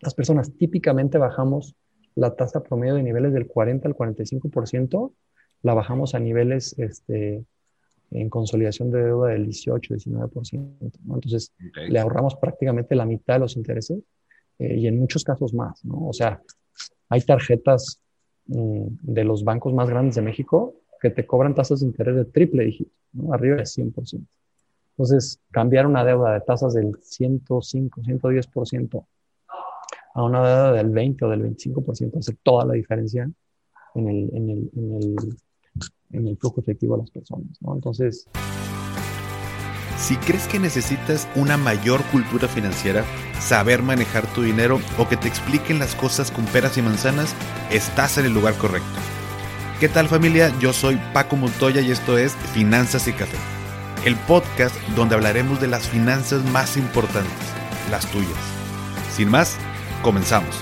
[0.00, 1.74] las personas típicamente bajamos
[2.14, 5.12] la tasa promedio de niveles del 40 al 45%,
[5.62, 7.44] la bajamos a niveles este,
[8.10, 10.92] en consolidación de deuda del 18, 19%.
[11.14, 11.52] Entonces,
[11.88, 14.00] le ahorramos prácticamente la mitad de los intereses
[14.58, 15.84] eh, y en muchos casos más.
[15.84, 16.08] ¿no?
[16.08, 16.42] O sea,
[17.08, 18.00] hay tarjetas
[18.46, 22.24] mm, de los bancos más grandes de México que te cobran tasas de interés de
[22.24, 23.32] triple dígito, ¿no?
[23.32, 24.26] arriba del 100%.
[24.90, 29.06] Entonces, cambiar una deuda de tasas del 105, 110%
[30.18, 33.30] a una deuda del 20 o del 25% hace toda la diferencia
[33.94, 35.16] en el, en el, en el,
[36.10, 37.56] en el flujo efectivo de las personas.
[37.60, 37.74] ¿no?
[37.74, 38.28] Entonces...
[39.96, 43.04] Si crees que necesitas una mayor cultura financiera,
[43.40, 47.34] saber manejar tu dinero o que te expliquen las cosas con peras y manzanas,
[47.70, 48.88] estás en el lugar correcto.
[49.80, 50.52] ¿Qué tal familia?
[50.60, 53.36] Yo soy Paco Montoya y esto es Finanzas y Café,
[54.04, 57.52] el podcast donde hablaremos de las finanzas más importantes,
[57.90, 58.38] las tuyas.
[59.10, 59.58] Sin más,
[60.02, 60.54] comenzamos.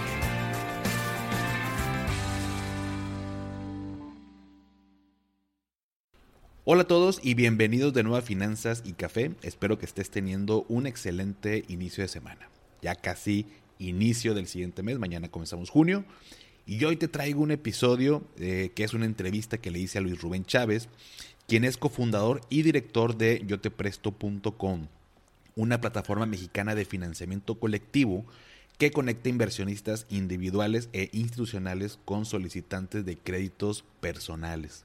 [6.64, 9.32] Hola a todos y bienvenidos de nuevo a Finanzas y Café.
[9.42, 12.48] Espero que estés teniendo un excelente inicio de semana.
[12.82, 13.46] Ya casi
[13.78, 16.04] inicio del siguiente mes, mañana comenzamos junio.
[16.66, 20.00] Y hoy te traigo un episodio eh, que es una entrevista que le hice a
[20.00, 20.88] Luis Rubén Chávez,
[21.46, 24.88] quien es cofundador y director de yotepresto.com,
[25.54, 28.24] una plataforma mexicana de financiamiento colectivo
[28.78, 34.84] que conecta inversionistas individuales e institucionales con solicitantes de créditos personales.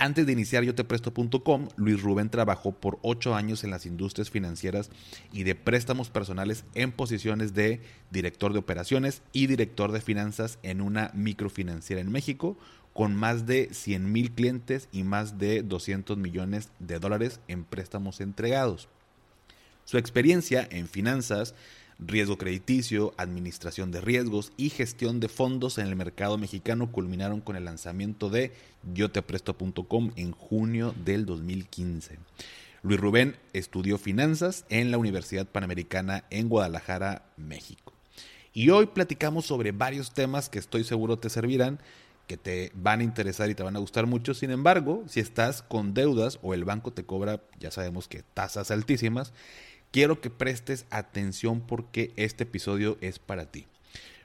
[0.00, 4.90] Antes de iniciar yotepresto.com, Luis Rubén trabajó por ocho años en las industrias financieras
[5.32, 7.80] y de préstamos personales en posiciones de
[8.12, 12.56] director de operaciones y director de finanzas en una microfinanciera en México,
[12.92, 18.20] con más de 100 mil clientes y más de 200 millones de dólares en préstamos
[18.20, 18.88] entregados.
[19.84, 21.56] Su experiencia en finanzas
[21.98, 27.56] riesgo crediticio, administración de riesgos y gestión de fondos en el mercado mexicano culminaron con
[27.56, 28.52] el lanzamiento de
[28.94, 32.18] yotepresto.com en junio del 2015.
[32.82, 37.92] Luis Rubén estudió finanzas en la Universidad Panamericana en Guadalajara, México.
[38.52, 41.80] Y hoy platicamos sobre varios temas que estoy seguro te servirán,
[42.28, 44.34] que te van a interesar y te van a gustar mucho.
[44.34, 48.70] Sin embargo, si estás con deudas o el banco te cobra, ya sabemos que tasas
[48.70, 49.32] altísimas,
[49.90, 53.66] quiero que prestes atención porque este episodio es para ti.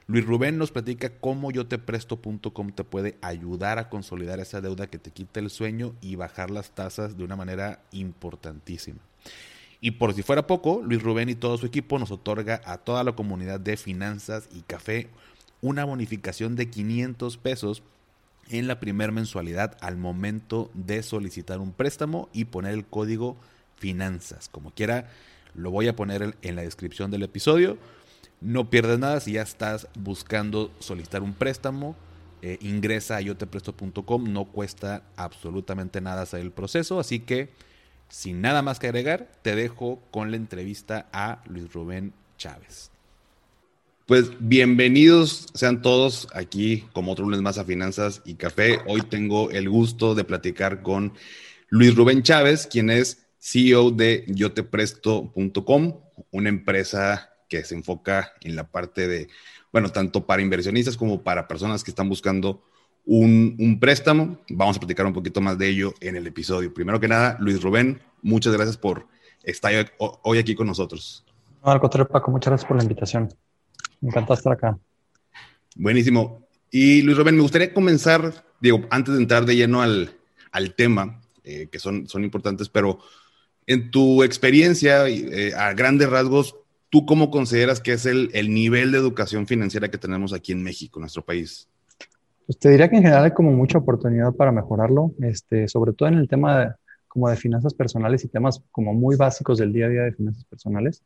[0.06, 4.86] Luis Rubén nos platica cómo yo te presto.com te puede ayudar a consolidar esa deuda
[4.86, 9.00] que te quita el sueño y bajar las tasas de una manera importantísima.
[9.80, 13.02] Y por si fuera poco, Luis Rubén y todo su equipo nos otorga a toda
[13.02, 15.08] la comunidad de finanzas y café
[15.62, 17.82] una bonificación de 500 pesos
[18.50, 23.36] en la primera mensualidad al momento de solicitar un préstamo y poner el código
[23.76, 24.50] finanzas.
[24.50, 25.08] Como quiera,
[25.54, 27.78] lo voy a poner en la descripción del episodio.
[28.40, 31.96] No pierdes nada si ya estás buscando solicitar un préstamo.
[32.42, 37.48] Eh, ingresa a yotepresto.com, no cuesta absolutamente nada hacer el proceso, así que
[38.08, 42.90] sin nada más que agregar, te dejo con la entrevista a Luis Rubén Chávez.
[44.06, 48.80] Pues bienvenidos sean todos aquí como otro lunes más a Finanzas y Café.
[48.86, 51.14] Hoy tengo el gusto de platicar con
[51.70, 56.00] Luis Rubén Chávez, quien es CEO de yotepresto.com,
[56.30, 59.28] una empresa que se enfoca en la parte de,
[59.70, 62.62] bueno, tanto para inversionistas como para personas que están buscando
[63.04, 64.38] un, préstamo.
[64.48, 66.72] Vamos a platicar un poquito más de ello en el episodio.
[66.72, 69.06] Primero que nada, Luis Rubén, muchas gracias por
[69.42, 71.22] estar hoy aquí con nosotros.
[71.62, 73.28] No, al contrario, Paco, muchas gracias por la invitación.
[74.00, 74.78] Me encanta estar acá.
[75.76, 76.48] Buenísimo.
[76.70, 80.16] Y Luis Rubén, me gustaría comenzar, digo, antes de entrar de lleno al,
[80.76, 83.00] tema, eh, que son, son importantes, pero
[83.66, 86.56] en tu experiencia, eh, a grandes rasgos,
[86.90, 91.00] ¿tú cómo consideras que es el, nivel de educación financiera que tenemos aquí en México,
[91.00, 91.68] nuestro país?
[92.46, 96.08] Pues te diría que en general hay como mucha oportunidad para mejorarlo, este, sobre todo
[96.08, 96.72] en el tema de,
[97.08, 100.44] como de finanzas personales y temas como muy básicos del día a día de finanzas
[100.44, 101.02] personales.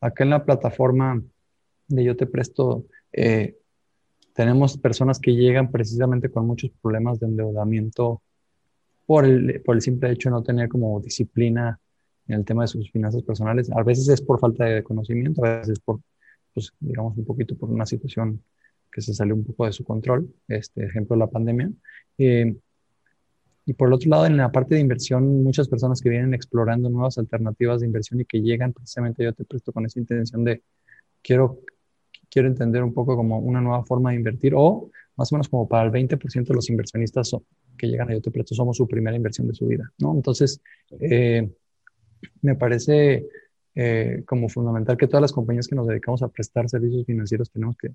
[0.00, 1.22] Acá en la plataforma
[1.88, 3.56] de Yo Te Presto, eh,
[4.34, 8.20] tenemos personas que llegan precisamente con muchos problemas de endeudamiento
[9.06, 11.80] por el, por el simple hecho de no tener como disciplina
[12.28, 13.70] en el tema de sus finanzas personales.
[13.70, 16.00] A veces es por falta de conocimiento, a veces por,
[16.52, 18.42] pues, digamos, un poquito por una situación
[18.90, 21.70] que se salió un poco de su control, este ejemplo, la pandemia.
[22.18, 22.54] Eh,
[23.66, 26.90] y por el otro lado, en la parte de inversión, muchas personas que vienen explorando
[26.90, 30.62] nuevas alternativas de inversión y que llegan precisamente, yo te presto con esa intención de
[31.22, 31.60] quiero,
[32.30, 35.66] quiero entender un poco como una nueva forma de invertir o más o menos como
[35.68, 37.34] para el 20% de los inversionistas
[37.76, 40.12] que llegan a Yo Te Presto somos su primera inversión de su vida, ¿no?
[40.14, 40.60] Entonces,
[41.00, 41.48] eh,
[42.42, 43.26] me parece
[43.74, 47.76] eh, como fundamental que todas las compañías que nos dedicamos a prestar servicios financieros tenemos
[47.76, 47.90] que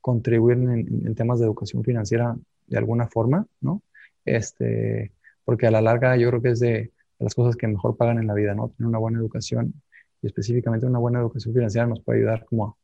[0.00, 2.36] contribuir en, temas de educación financiera
[2.66, 3.82] de alguna forma, ¿no?
[4.24, 5.12] Este,
[5.44, 8.26] porque a la larga yo creo que es de, las cosas que mejor pagan en
[8.26, 8.68] la vida, ¿no?
[8.68, 9.72] Tener una buena educación
[10.20, 12.76] y específicamente una buena educación financiera nos puede ayudar como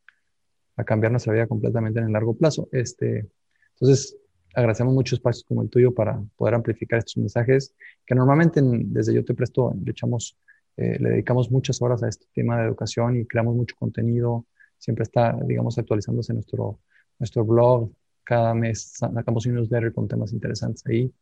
[0.77, 2.69] a, cambiar nuestra vida completamente en el largo plazo.
[2.73, 3.29] Este,
[3.75, 4.17] entonces,
[4.55, 7.75] agradecemos muchos espacios como el tuyo para poder amplificar estos mensajes
[8.07, 10.39] que normalmente desde Yo Te Presto le echamos,
[10.81, 14.47] eh, le dedicamos muchas horas a este tema de educación y creamos mucho contenido.
[14.79, 16.81] Siempre está, digamos, actualizándose nuestro,
[17.19, 17.93] nuestro blog.
[18.25, 21.13] Cada mes sacamos un newsletter con temas interesantes ahí.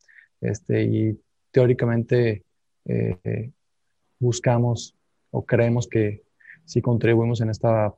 [0.40, 1.20] Este, y
[1.50, 2.44] teóricamente
[2.84, 3.50] eh,
[4.20, 4.94] buscamos
[5.32, 6.22] o creemos que
[6.64, 7.92] si contribuimos en esta,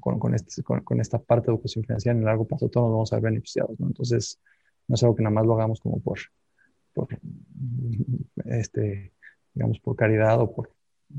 [0.00, 3.12] con, este, con, esta parte de educación financiera en el largo plazo, todos nos vamos
[3.12, 3.78] a ver beneficiados.
[3.78, 3.88] ¿no?
[3.88, 4.40] Entonces,
[4.88, 6.20] no es algo que nada más lo hagamos como por,
[6.94, 7.06] por,
[8.46, 9.12] este,
[9.52, 10.75] digamos, por caridad o por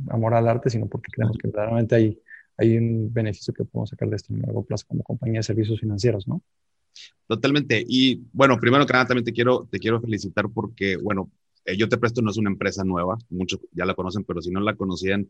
[0.10, 2.20] amor al arte, sino porque creemos que verdaderamente hay,
[2.58, 5.80] hay un beneficio que podemos sacar de esto en largo plazo como compañía de servicios
[5.80, 6.42] financieros, ¿no?
[7.28, 7.84] Totalmente.
[7.88, 11.32] Y bueno, primero que nada también te quiero, te quiero felicitar porque, bueno,
[11.66, 14.50] eh, Yo Te Presto no es una empresa nueva, muchos ya la conocen, pero si
[14.50, 15.30] no la conocían,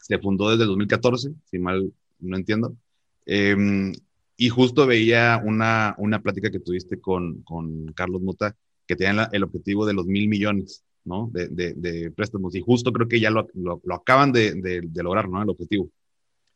[0.00, 2.76] se fundó desde el 2014, si mal no entiendo.
[3.26, 3.92] Em,
[4.36, 8.56] y justo veía una, una plática que tuviste con, con Carlos Muta,
[8.86, 11.30] que tenía el objetivo de los mil millones, ¿no?
[11.32, 12.54] De, de, préstamos.
[12.54, 15.42] Y justo creo que ya lo, lo, acaban de, de, lograr, ¿no?
[15.42, 15.88] El objetivo.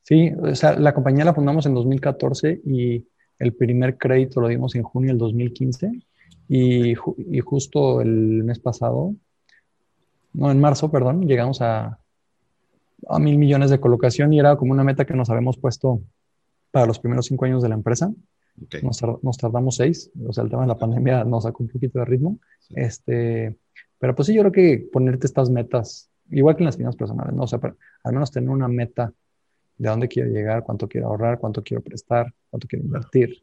[0.02, 3.04] Sí, o sea, la compañía la fundamos en 2014 y
[3.38, 5.90] el primer crédito lo dimos en junio del 2015
[6.48, 9.14] y, y, justo el mes pasado,
[10.32, 11.98] no, en marzo, perdón, llegamos a,
[13.08, 16.00] a mil millones de colocación y era como una meta que nos habíamos puesto
[16.70, 18.12] para los primeros cinco años de la empresa.
[18.82, 22.04] Nos, tardamos seis, o sea, el tema de la pandemia nos sacó un poquito de
[22.06, 22.38] ritmo.
[22.70, 23.54] Este,
[23.98, 27.34] pero pues sí, yo creo que ponerte estas metas, igual que en las finanzas personales,
[27.34, 27.44] ¿no?
[27.44, 27.60] O sea,
[28.04, 29.12] al menos tener una meta
[29.78, 33.42] de dónde quiero llegar, cuánto quiero ahorrar, cuánto quiero prestar, cuánto quiero invertir,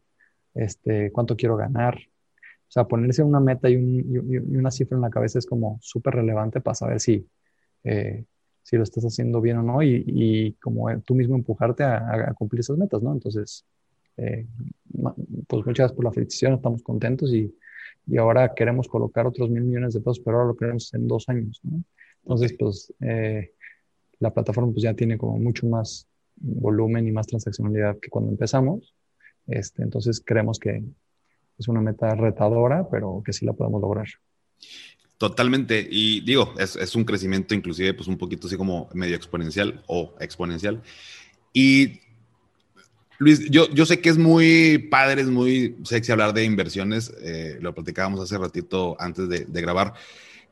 [0.53, 5.38] este, cuánto quiero ganar, o sea, ponerse una meta y, una cifra en la cabeza
[5.38, 7.27] es como súper relevante para saber si,
[7.83, 8.25] eh,
[8.63, 12.77] si lo estás haciendo bien o no y, como tú mismo empujarte a, cumplir esas
[12.77, 13.13] metas, ¿no?
[13.13, 13.65] Entonces,
[14.17, 14.47] eh,
[15.47, 17.55] pues muchas gracias por la felicitación, estamos contentos y,
[18.17, 21.59] ahora queremos colocar otros mil millones de pesos, pero ahora lo queremos en dos años,
[21.63, 21.83] ¿no?
[22.23, 23.51] Entonces, pues eh,
[24.19, 28.94] la plataforma pues ya tiene como mucho más volumen y más transaccionalidad que cuando empezamos.
[29.47, 30.83] Este, entonces creemos que,
[31.57, 34.07] es una meta retadora, pero que sí la podemos lograr.
[35.17, 35.88] Totalmente.
[35.89, 40.81] Y digo, es, un crecimiento inclusive pues un poquito así como medio exponencial o exponencial.
[41.53, 42.00] Y
[43.24, 47.14] Luis, yo, yo sé que es muy padre, es muy sexy hablar de inversiones.
[47.22, 49.94] Eh, lo platicábamos hace ratito antes de, grabar.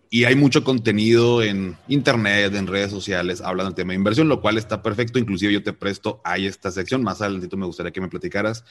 [0.09, 4.41] Y hay mucho contenido en internet, en redes sociales, hablando del tema de inversión, lo
[4.41, 5.19] cual está perfecto.
[5.19, 7.03] Inclusive yo te presto ahí esta sección.
[7.03, 8.63] Más adelante me gustaría que me platicaras.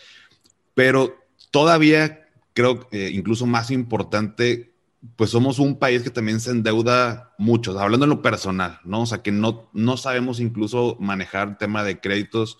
[0.75, 1.17] Pero
[1.51, 4.73] todavía creo que incluso más importante,
[5.17, 9.03] pues somos un país que también se endeuda mucho, hablando en lo personal, ¿no?
[9.03, 12.59] O sea, que no, no sabemos incluso manejar el tema de créditos.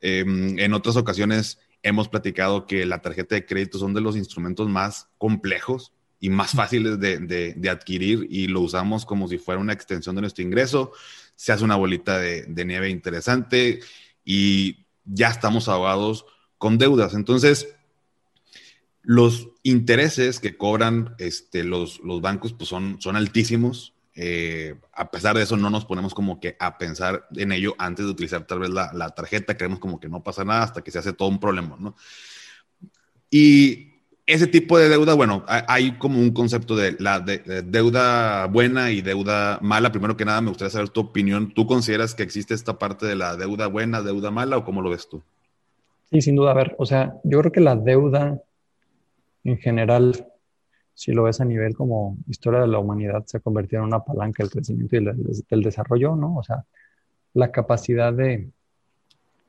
[0.00, 4.68] Em, en otras ocasiones hemos platicado que la tarjeta de crédito son de los instrumentos
[4.68, 9.72] más complejos y más fáciles de, de, adquirir y lo usamos como si fuera una
[9.72, 10.92] extensión de nuestro ingreso.
[11.34, 13.80] Se hace una bolita de, de nieve interesante
[14.24, 16.24] y ya estamos ahogados
[16.58, 17.14] con deudas.
[17.14, 17.68] Entonces,
[19.02, 23.94] los intereses que cobran este, los, los bancos pues son, son altísimos.
[24.16, 28.06] Eh, a pesar de eso, no nos ponemos como que a pensar en ello antes
[28.06, 29.56] de utilizar tal vez la, la, tarjeta.
[29.56, 31.94] Creemos como que no pasa nada hasta que se hace todo un problema, ¿no?
[33.30, 33.96] Y
[34.26, 39.00] ese tipo de deuda, bueno, hay como un concepto de la de, deuda buena y
[39.00, 39.92] deuda mala.
[39.92, 41.52] Primero que nada, me gustaría saber tu opinión.
[41.54, 44.90] ¿Tú consideras que existe esta parte de la deuda buena, deuda mala o cómo lo
[44.90, 45.22] ves tú?
[46.10, 46.50] Sí, sin duda.
[46.50, 48.42] A ver, o sea, yo creo que la deuda
[49.44, 50.26] en general,
[50.96, 54.02] si lo ves a nivel como historia de la humanidad, se ha convertido en una
[54.02, 55.04] palanca del crecimiento y
[55.50, 56.38] del desarrollo, ¿no?
[56.38, 56.64] O sea,
[57.34, 58.50] la capacidad de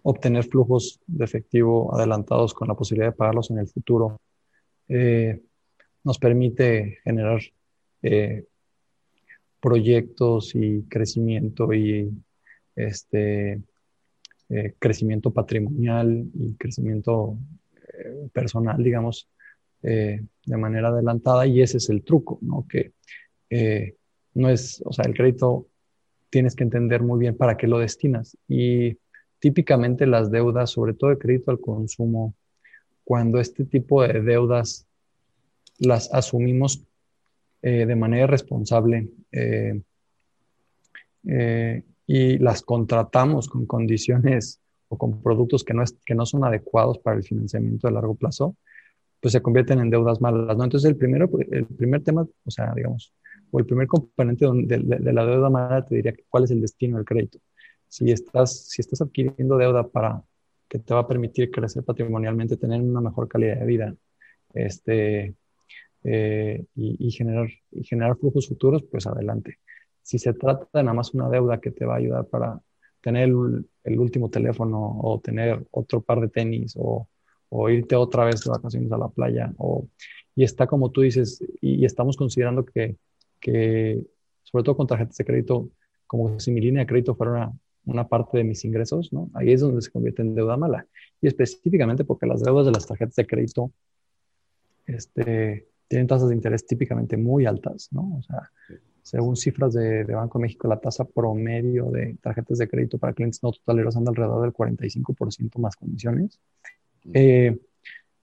[0.03, 4.19] obtener flujos de efectivo adelantados con la posibilidad de pagarlos en el futuro
[4.89, 5.41] eh,
[6.03, 7.39] nos permite generar
[8.01, 8.43] eh,
[9.61, 12.11] proyectos y crecimiento y
[12.75, 13.61] este
[14.49, 17.37] eh, crecimiento patrimonial y crecimiento
[18.33, 19.29] personal, digamos,
[19.84, 22.65] eh, de manera adelantada y ese es el truco, ¿no?
[22.67, 22.93] Que
[23.50, 23.96] eh,
[24.34, 25.67] no es, o sea, el crédito
[26.29, 28.98] tienes que entender muy bien para qué lo destinas y
[29.39, 32.36] típicamente las deudas, sobre todo de crédito al consumo,
[33.03, 34.86] cuando este tipo de deudas
[35.79, 36.84] las asumimos
[37.62, 39.10] eh, de manera responsable,
[42.07, 46.98] y las contratamos con condiciones o con productos que no, es, que no son adecuados
[47.00, 48.55] para el financiamiento de largo plazo,
[49.19, 50.63] pues se convierten en deudas malas, ¿no?
[50.63, 53.13] Entonces, el, primero, el primer tema, o sea, digamos,
[53.51, 57.05] o el primer componente de, la deuda mala te diría cuál es el destino del
[57.05, 57.39] crédito.
[57.88, 60.24] Si estás, si estás adquiriendo deuda para
[60.67, 63.95] que te va a permitir crecer patrimonialmente, tener una mejor calidad de vida
[64.53, 65.36] este,
[66.03, 69.59] eh, y, generar, y generar flujos futuros, pues adelante.
[70.01, 72.62] Si se trata de nada más una deuda que te va a ayudar para
[73.01, 77.07] tener el, último teléfono o tener otro par de tenis o,
[77.49, 79.87] o, irte otra vez de vacaciones a la playa o,
[80.35, 82.97] y está como tú dices y, estamos considerando que,
[83.39, 84.03] que,
[84.43, 85.69] sobre todo con tarjetas de crédito,
[86.05, 87.53] como si mi línea de crédito fuera una,
[87.85, 89.29] una parte de mis ingresos, ¿no?
[89.33, 90.85] Ahí es donde se convierte en deuda mala.
[91.21, 93.71] Y específicamente porque las deudas de las tarjetas de crédito
[94.85, 98.17] este, tienen tasas de interés típicamente muy altas, ¿no?
[98.17, 98.51] O sea,
[99.03, 103.41] según cifras de, Banco de México, la tasa promedio de tarjetas de crédito para clientes
[103.41, 106.39] no totaleros anda alrededor del 45% más comisiones,
[107.13, 107.57] eh,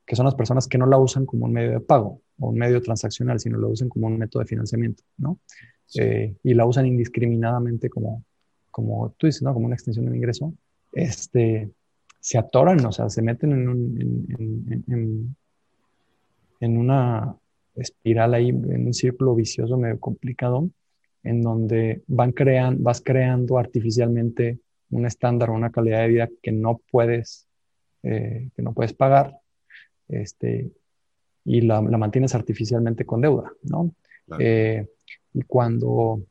[0.06, 2.56] que son las personas que no la usan como un medio de pago o un
[2.56, 5.38] medio transaccional, sino la usan como un método de financiamiento, ¿no?
[5.96, 8.24] Eh, y la usan indiscriminadamente como,
[8.70, 9.54] como tú dices, ¿no?
[9.54, 10.52] Como una extensión de ingreso,
[10.92, 11.70] este,
[12.20, 15.36] se atoran, o sea, se meten en, un, en,
[16.60, 17.36] en una
[17.76, 20.68] espiral ahí, en un círculo vicioso medio complicado,
[21.22, 24.58] en donde van crean, vas creando artificialmente
[24.90, 27.46] un estándar o una calidad de vida que no puedes,
[28.04, 29.38] eh, que no puedes pagar,
[30.08, 30.70] este,
[31.44, 33.94] y la, la, mantienes artificialmente con deuda, ¿no?
[34.38, 34.86] Eh,
[35.34, 36.22] y cuando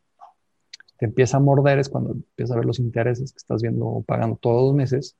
[0.97, 4.37] te empieza a morder es cuando empiezas a ver los intereses que estás viendo pagando
[4.37, 5.15] todos los meses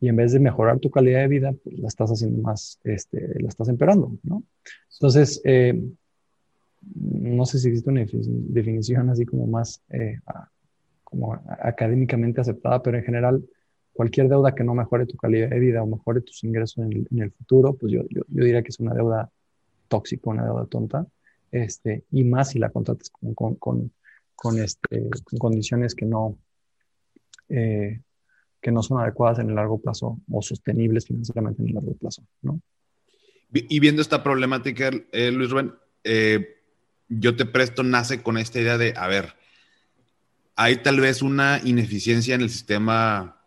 [0.00, 3.40] y en vez de mejorar tu calidad de vida, pues la estás haciendo más, este,
[3.40, 4.42] la estás empeorando, ¿no?
[4.94, 5.80] Entonces, eh,
[6.94, 10.18] no sé si existe una definición así como más eh,
[11.04, 13.44] como académicamente aceptada, pero en general,
[13.92, 17.30] cualquier deuda que no mejore tu calidad de vida o mejore tus ingresos en el,
[17.32, 19.30] futuro, pues yo, yo, diría que es una deuda
[19.88, 21.06] tóxica, una deuda tonta,
[21.50, 23.92] este, y más si la contratas con, con, con,
[24.34, 26.38] con este, con condiciones que no,
[27.48, 28.00] eh,
[28.60, 32.22] que no son adecuadas en el largo plazo o sostenibles financieramente en el largo plazo,
[32.40, 32.60] ¿no?
[33.54, 36.56] Y viendo esta problemática, eh, Luis Rubén, eh,
[37.10, 39.34] yo te presto nace con esta idea de, a ver,
[40.56, 43.41] hay tal vez una ineficiencia en el sistema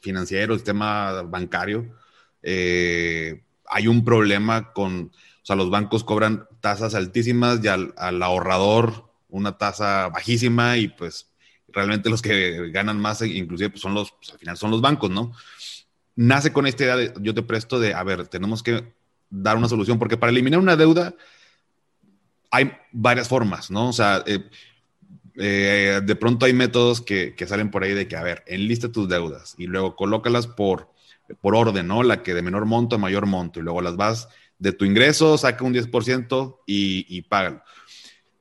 [0.00, 1.94] financiero, el sistema bancario.
[2.42, 9.10] Eh, hay un problema con, o sea, los bancos cobran tasas altísimas y al, ahorrador
[9.28, 11.30] una tasa bajísima y pues
[11.68, 15.10] realmente los que ganan más, inclusive, pues son los, pues, al final son los bancos,
[15.10, 15.32] ¿no?
[16.16, 18.92] Nace con esta idea de, yo te presto de, a ver, tenemos que
[19.30, 21.14] dar una solución, porque para eliminar una deuda
[22.50, 23.88] hay varias formas, ¿no?
[23.88, 24.50] O sea, eh,
[25.36, 28.90] eh, de pronto hay métodos que, que, salen por ahí de que, a ver, enlista
[28.90, 30.90] tus deudas y luego colócalas por,
[31.40, 32.02] por orden, ¿no?
[32.02, 35.38] La que de menor monto a mayor monto y luego las vas de tu ingreso,
[35.38, 37.62] saca un 10% y, y págalo.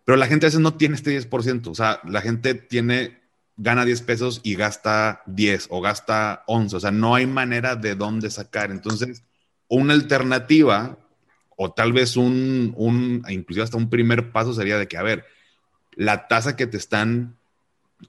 [0.05, 3.19] Pero la gente a veces no tiene este 10%, o sea, la gente tiene
[3.59, 6.75] gana 10 pesos y gasta 10 o gasta 11.
[6.75, 8.71] O sea, no hay manera de dónde sacar.
[8.71, 9.23] Entonces,
[9.67, 10.97] una alternativa
[11.55, 15.25] o tal vez un, un, inclusive hasta un primer paso sería de que, a ver,
[15.99, 17.35] la tasa que te están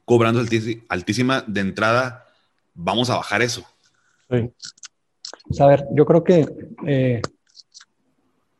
[0.05, 0.41] cobrando
[0.89, 2.25] altísima de entrada,
[2.73, 3.63] vamos a bajar eso.
[4.31, 4.49] Sí.
[5.49, 6.47] Pues, a ver, yo creo que
[6.87, 7.21] eh,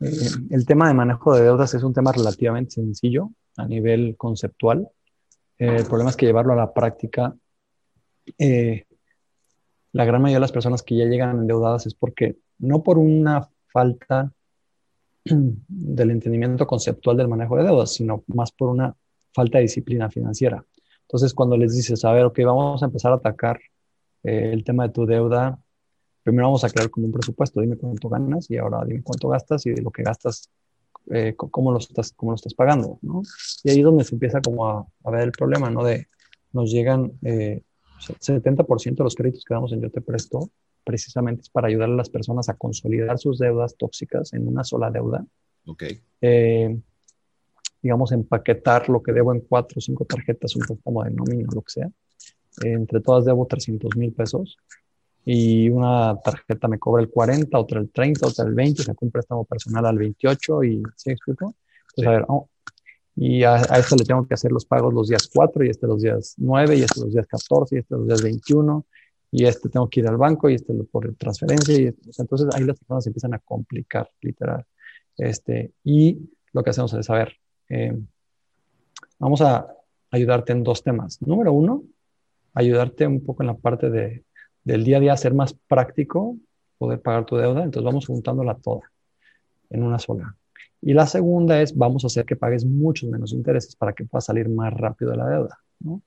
[0.01, 4.89] eh, el tema de manejo de deudas es un tema relativamente sencillo a nivel conceptual.
[5.57, 7.33] Eh, el problema es que llevarlo a la práctica,
[8.37, 13.47] la gran mayoría de las personas que ya llegan endeudadas es porque no por una
[13.67, 14.33] falta
[15.23, 18.93] del entendimiento conceptual del manejo de deudas, sino más por una
[19.33, 20.65] falta de disciplina financiera.
[21.03, 23.59] Entonces, cuando les dices, a ver, ok, vamos a empezar a atacar
[24.23, 25.59] eh, el tema de tu deuda,
[26.23, 29.65] primero vamos a crear como un presupuesto, dime cuánto ganas y ahora dime cuánto gastas
[29.65, 30.49] y de lo que gastas,
[31.09, 33.23] eh, cómo, lo estás, cómo lo estás pagando, ¿no?
[33.63, 35.83] Y ahí es donde se empieza como a, a ver el problema, ¿no?
[35.83, 36.07] De,
[36.53, 37.61] nos llegan, eh,
[37.99, 40.49] 70% de los créditos que damos en Yo Te Presto,
[40.83, 44.89] precisamente es para ayudar a las personas a consolidar sus deudas tóxicas en una sola
[44.89, 45.25] deuda.
[45.65, 45.83] Ok.
[46.21, 46.79] Eh,
[47.81, 51.61] digamos, empaquetar lo que debo en cuatro o cinco tarjetas, un préstamo de nómina, lo
[51.61, 51.89] que sea.
[52.63, 54.57] entre todas debo 300 mil pesos
[55.25, 59.11] y una tarjeta me cobra el 40, otra el 30, otra el 20, saco un
[59.11, 61.55] préstamo personal al 28 y ¿sí explico?
[61.89, 62.49] Entonces, a ver, oh,
[63.15, 66.01] y a, esto le tengo que hacer los pagos los días 4 y este los
[66.01, 68.85] días 9 y este los días 14 y este los días 21
[69.31, 72.79] y este tengo que ir al banco y este por transferencia y entonces ahí las
[72.79, 74.65] personas empiezan a complicar literal
[75.17, 77.33] este y lo que hacemos es saber
[77.71, 77.97] eh,
[79.19, 79.67] vamos a
[80.11, 81.83] ayudarte en dos temas número uno
[82.53, 84.23] ayudarte un poco en la parte de,
[84.63, 86.37] del día a día, ser más práctico,
[86.77, 87.63] poder pagar tu deuda.
[87.63, 88.91] Entonces vamos juntándola toda
[89.69, 90.35] en una sola.
[90.81, 94.25] Y la segunda es, vamos a hacer que pagues muchos menos intereses para que puedas
[94.25, 95.59] salir más rápido de la deuda.
[95.79, 96.01] ¿no?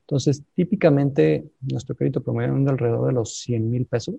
[0.00, 4.16] Entonces, típicamente nuestro crédito promedio es de alrededor de los 100 mil pesos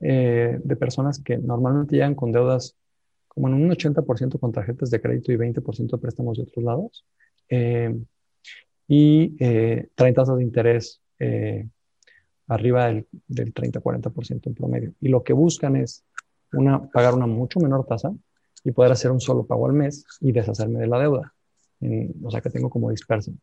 [0.00, 2.74] eh, de personas que normalmente llegan con deudas
[3.34, 7.04] como en un 80% con tarjetas de crédito y 20% de préstamos de otros lados.
[7.48, 7.94] Eh,
[8.88, 11.66] y eh, traen tasas de interés eh,
[12.48, 14.92] arriba del, del 30-40% en promedio.
[15.00, 16.04] Y lo que buscan es
[16.92, 18.12] pagar una mucho menor tasa
[18.64, 21.34] y poder hacer un solo pago al mes y deshacerme de la deuda.
[22.22, 23.40] o sea, que tengo como dispersión.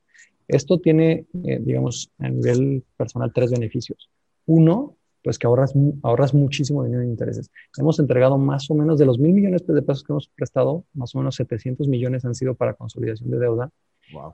[0.48, 4.10] Esto tiene, eh, digamos, a nivel personal tres beneficios.
[4.46, 5.73] Uno, pues que ahorras,
[6.03, 7.51] ahorras muchísimo dinero en intereses.
[7.77, 11.13] Hemos entregado más o menos de los mil millones de pesos que hemos prestado, más
[11.15, 13.69] o menos 700 millones han sido para consolidación de deuda.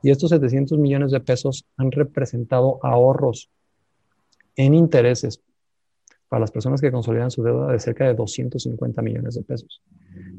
[0.04, 3.50] Y estos 700 millones de pesos han representado ahorros
[4.56, 5.42] en intereses
[6.30, 9.82] para las personas que consolidan su deuda de cerca de 250 millones de pesos.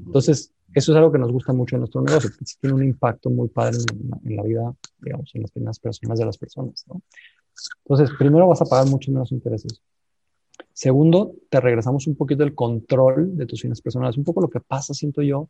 [0.07, 3.31] Entonces, eso es algo que nos gusta mucho en nuestro negocio, que tiene un impacto
[3.31, 3.79] muy padre
[4.25, 6.85] en, la vida, digamos, en las primeras personas de las personas.
[6.89, 7.03] ¿no?
[7.85, 9.81] Entonces, primero vas a pagar mucho menos intereses.
[10.77, 14.19] Segundo, te regresamos un poquito el control de tus finanzas personales.
[14.19, 15.49] Un poco lo que pasa, siento yo,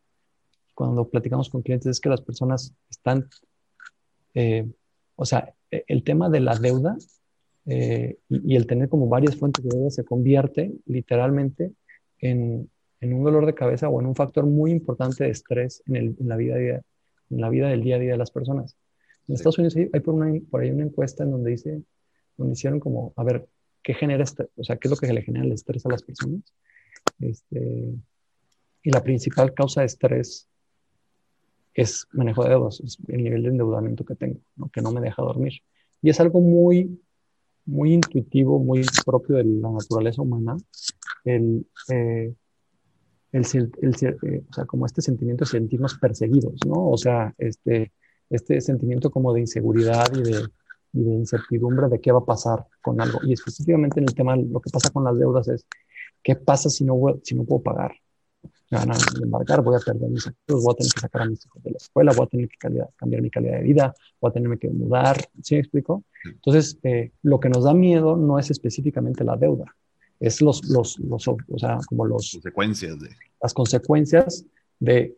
[0.73, 3.27] cuando platicamos con clientes, es que las personas están,
[4.35, 4.65] eh,
[5.17, 6.95] o sea, e, el tema de la deuda
[7.65, 11.73] eh, y, el tener como varias fuentes de deuda se convierte literalmente
[12.19, 15.97] en, en, un dolor de cabeza o en un factor muy importante de estrés en,
[15.97, 16.83] el, en la, vida, en
[17.29, 18.77] la vida del día a día de las personas.
[19.27, 21.83] En Estados Unidos hay, por, una, por ahí una encuesta en donde dice,
[22.37, 23.45] donde hicieron como, a ver,
[23.83, 26.03] qué genera, este, o sea, qué es lo que le genera el estrés a las
[26.03, 26.41] personas.
[27.19, 27.93] Este,
[28.83, 30.47] y la principal causa de estrés
[31.73, 34.69] es manejo de deudas, es el nivel de endeudamiento que tengo, ¿no?
[34.69, 35.53] que no me deja dormir.
[36.01, 36.99] Y es algo muy,
[37.65, 40.57] muy intuitivo, muy propio de la naturaleza humana,
[41.23, 42.33] el, eh,
[43.31, 43.45] el,
[43.81, 46.89] el, eh, o sea, como este sentimiento de sentirnos perseguidos, ¿no?
[46.89, 47.91] O sea, este,
[48.29, 50.47] este sentimiento como de inseguridad y de,
[50.97, 53.19] y de incertidumbre de qué va a pasar con algo.
[53.23, 55.65] Y específicamente en el tema, lo que pasa con las deudas es,
[56.23, 57.93] ¿qué pasa si no, si no puedo pagar?
[58.69, 61.25] Me van a embarcar, voy a perder mis activos, voy a tener que sacar a
[61.25, 64.29] mis hijos de la escuela, voy a tener que cambiar mi calidad de vida, voy
[64.29, 66.03] a tenerme que mudar, ¿sí me explico?
[66.25, 69.73] Entonces, eh, lo que nos da miedo no es específicamente la deuda,
[70.19, 72.31] es los, los, los o sea, como los...
[72.33, 73.09] Consecuencias de...
[73.41, 74.45] Las consecuencias
[74.79, 75.15] de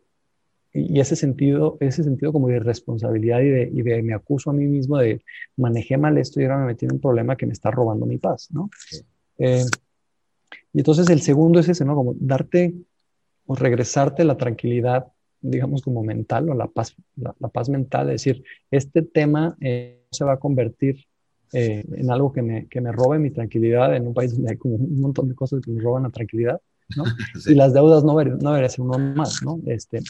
[0.72, 4.52] y ese sentido, ese sentido como de responsabilidad y de, y de me acuso a
[4.52, 5.22] mí mismo de
[5.56, 8.18] manejé mal esto y ahora me metí en un problema que me está robando mi
[8.18, 8.70] paz, ¿no?
[9.38, 9.64] Eh,
[10.72, 11.94] y entonces el segundo es ese, ¿no?
[11.94, 12.74] Como darte
[13.46, 15.08] o regresarte la tranquilidad,
[15.40, 20.24] digamos, como mental o la paz, la, paz mental, es decir, este tema eh, se
[20.24, 21.04] va a convertir
[21.52, 24.56] eh, en algo que me, que me robe mi tranquilidad en un país donde hay
[24.56, 26.60] como un montón de cosas que me roban la tranquilidad,
[26.96, 27.02] ¿no?
[27.46, 29.58] Y las deudas no, no deberían ser uno más, ¿no?
[29.66, 30.00] Este,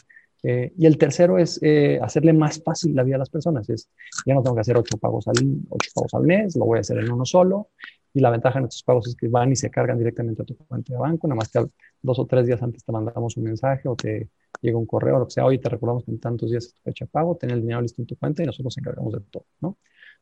[0.43, 3.69] eh, y el tercero es eh, hacerle más fácil la vida a las personas.
[3.69, 3.89] Es,
[4.25, 5.35] ya no tengo que hacer ocho pagos, al,
[5.69, 7.69] ocho pagos al mes, lo voy a hacer en uno solo.
[8.13, 10.57] Y la ventaja de estos pagos es que van y se cargan directamente a tu
[10.57, 11.27] cuenta de banco.
[11.27, 11.65] Nada más que
[12.01, 14.29] dos o tres días antes te mandamos un mensaje o te
[14.61, 15.45] llega un correo o lo que sea.
[15.45, 17.81] Hoy te recordamos que en tantos días es tu fecha de pago, tener el dinero
[17.81, 19.45] listo en tu cuenta y nosotros nos encargamos de todo.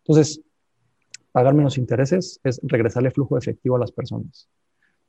[0.04, 0.42] Entonces,
[1.32, 4.48] pagar menos intereses es regresarle flujo efectivo a las personas.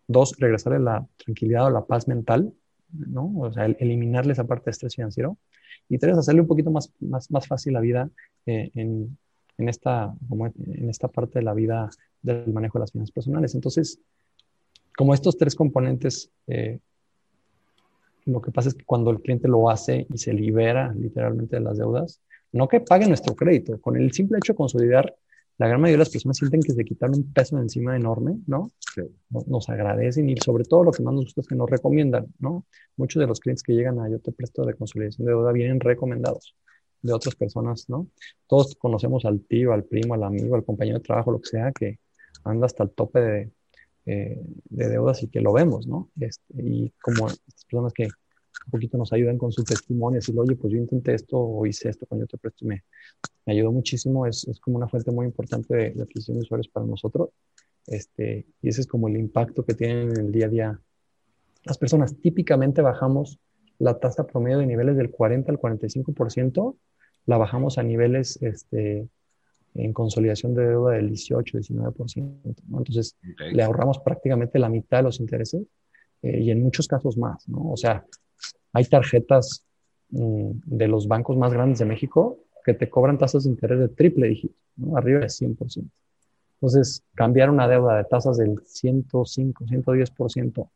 [0.07, 2.55] Dos, regresarle la tranquilidad o la paz mental
[2.93, 3.33] ¿no?
[3.39, 5.37] O sea, eliminarle esa parte de estrés financiero.
[5.89, 8.11] Y tres, hacerle un poquito más, más, más fácil la vida
[8.47, 9.17] eh, en,
[9.59, 11.91] en, esta, como en esta parte de la vida
[12.23, 13.55] del manejo de las finanzas personales.
[13.55, 14.01] Entonces,
[14.97, 16.79] como estos tres componentes, eh,
[18.27, 21.63] lo que pasa es que cuando el cliente lo hace y se libera literalmente de
[21.63, 22.21] las deudas,
[22.53, 25.15] no que pague nuestro crédito, con el simple hecho de consolidar
[25.61, 28.39] la gran mayoría de las personas sienten que se quitaron un peso de encima enorme,
[28.47, 28.71] ¿no?
[29.47, 32.65] Nos agradecen y sobre todo lo que más nos gusta es que nos recomiendan, ¿no?
[32.97, 35.79] Muchos de los clientes que llegan a Yo te presto de consolidación de deuda vienen
[35.79, 36.57] recomendados
[37.03, 38.07] de otras personas, ¿no?
[38.47, 41.73] Todos conocemos al tío, al primo, al amigo, al compañero de trabajo, lo que sea,
[41.73, 41.99] que
[42.43, 43.51] anda hasta el tope de,
[44.07, 46.09] eh, de deudas y que lo vemos, ¿no?
[46.19, 48.09] Este, y como estas personas que
[48.67, 51.89] un poquito nos ayudan con su testimonio, decir, oye, pues yo intenté esto o hice
[51.89, 52.85] esto cuando yo te presto, me,
[53.47, 56.69] me ayudó muchísimo, es, es, como una fuente muy importante de, de adquisición de usuarios
[56.69, 57.31] para nosotros,
[57.87, 60.81] este, y ese es como el impacto que tienen en el día a día
[61.65, 62.17] las personas.
[62.21, 63.39] Típicamente bajamos
[63.79, 66.77] la tasa promedio de niveles del 40 al 45%,
[67.27, 69.09] la bajamos a niveles este,
[69.75, 72.63] en consolidación de deuda del 18, 19%.
[72.69, 72.79] ¿no?
[72.79, 73.17] Entonces,
[73.53, 75.63] le ahorramos prácticamente la mitad de los intereses
[76.23, 77.71] eh, y en muchos casos más, ¿no?
[77.71, 78.05] O sea,
[78.73, 79.65] hay tarjetas
[80.11, 83.89] mm, de los bancos más grandes de México que te cobran tasas de interés de
[83.89, 84.55] triple dígito,
[84.97, 85.89] arriba de 100%.
[86.55, 90.71] Entonces, cambiar una deuda de tasas del 105, 110%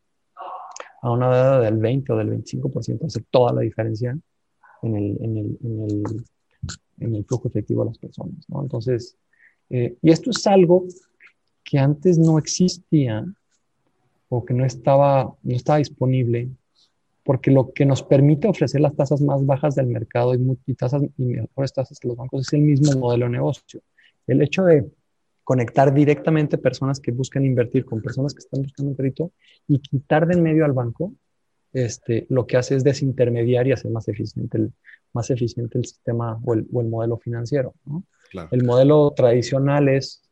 [1.03, 4.19] a una deuda del 20 o del 25% hace toda la diferencia
[4.83, 5.59] en el,
[7.27, 8.47] flujo efectivo de las personas.
[8.49, 9.19] Entonces,
[9.69, 10.87] eh, y esto es algo
[11.63, 13.27] que antes no existía
[14.31, 16.49] o que no estaba, no estaba disponible,
[17.25, 21.25] porque lo que nos permite ofrecer las tasas más bajas del mercado y, tasas, y
[21.25, 23.81] mejores tasas que los bancos es el mismo modelo de negocio.
[24.27, 24.85] El hecho de
[25.43, 29.33] conectar directamente personas que buscan invertir con personas que están buscando un crédito
[29.67, 31.15] y quitar de en medio al banco,
[31.73, 34.73] este, lo que hace es desintermediar y hacer más eficiente el,
[35.13, 37.75] más eficiente el sistema o el, o el modelo financiero.
[37.87, 38.05] ¿no?
[38.51, 40.23] El modelo tradicional es,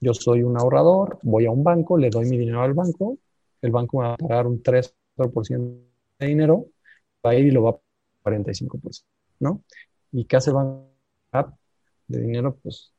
[0.00, 3.18] yo soy un ahorrador, voy a un banco, le doy mi dinero al banco,
[3.60, 5.91] el banco me va a pagar un 3%
[6.22, 6.66] de dinero,
[7.24, 7.80] va a ir y lo va a
[8.24, 9.04] pagar 45%,
[9.40, 9.62] ¿no?
[10.12, 11.58] ¿Y qué hace el banco
[12.08, 12.58] de dinero?
[12.62, 12.92] Pues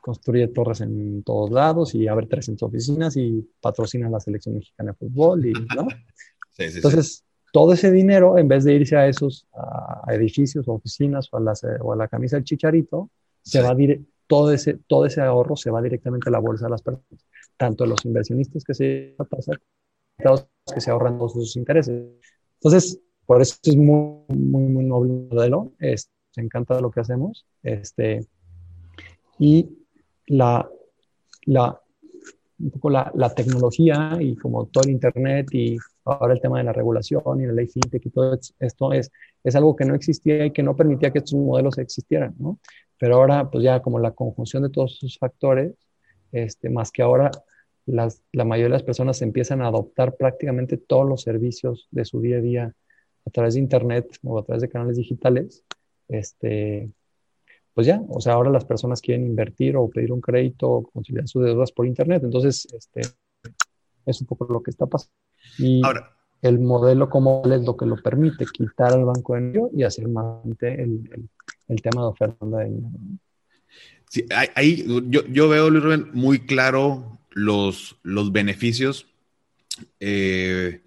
[0.00, 4.98] construye torres en todos lados y abre 300 oficinas y patrocina la selección mexicana de
[4.98, 5.86] fútbol y, ¿no?
[6.52, 10.72] Sí, sí, Entonces, todo ese dinero, en vez de irse a esos a edificios o
[10.72, 13.10] oficinas o a, o a la camisa del chicharito,
[13.42, 13.76] se va
[14.26, 17.86] todo ese, todo ese ahorro se va directamente a la bolsa de las personas, tanto
[17.86, 19.16] los inversionistas que se
[20.18, 22.06] que se ahorran todos sus intereses.
[22.56, 27.00] Entonces, por eso es muy, muy, muy noble el modelo, es, se encanta lo que
[27.00, 28.26] hacemos, este,
[29.38, 29.68] y
[30.26, 30.68] la,
[31.46, 31.80] la,
[32.58, 36.64] un poco la, la, tecnología y como todo el Internet y ahora el tema de
[36.64, 39.10] la regulación y la ley fintech y todo esto es,
[39.44, 42.58] es algo que no existía y que no permitía que estos modelos existieran, ¿no?
[42.98, 45.74] Pero ahora, pues ya como la conjunción de todos esos factores,
[46.32, 47.30] este, más que ahora
[47.86, 52.20] las, la mayoría de las personas empiezan a adoptar prácticamente todos los servicios de su
[52.20, 52.74] día a día
[53.24, 55.64] a través de Internet o a través de canales digitales,
[56.08, 56.90] este,
[57.74, 61.28] pues ya, o sea, ahora las personas quieren invertir o pedir un crédito o conciliar
[61.28, 62.22] sus deudas por Internet.
[62.24, 63.02] Entonces, este,
[64.04, 65.12] es un poco lo que está pasando.
[65.58, 69.70] Y ahora, el modelo como es lo que lo permite, quitar al banco de dinero
[69.72, 71.28] y hacer más el, el,
[71.68, 72.90] el tema de oferta de dinero.
[74.08, 79.06] Sí, ahí yo, yo veo, Luis Rubén, muy claro los, los beneficios
[80.00, 80.80] eh,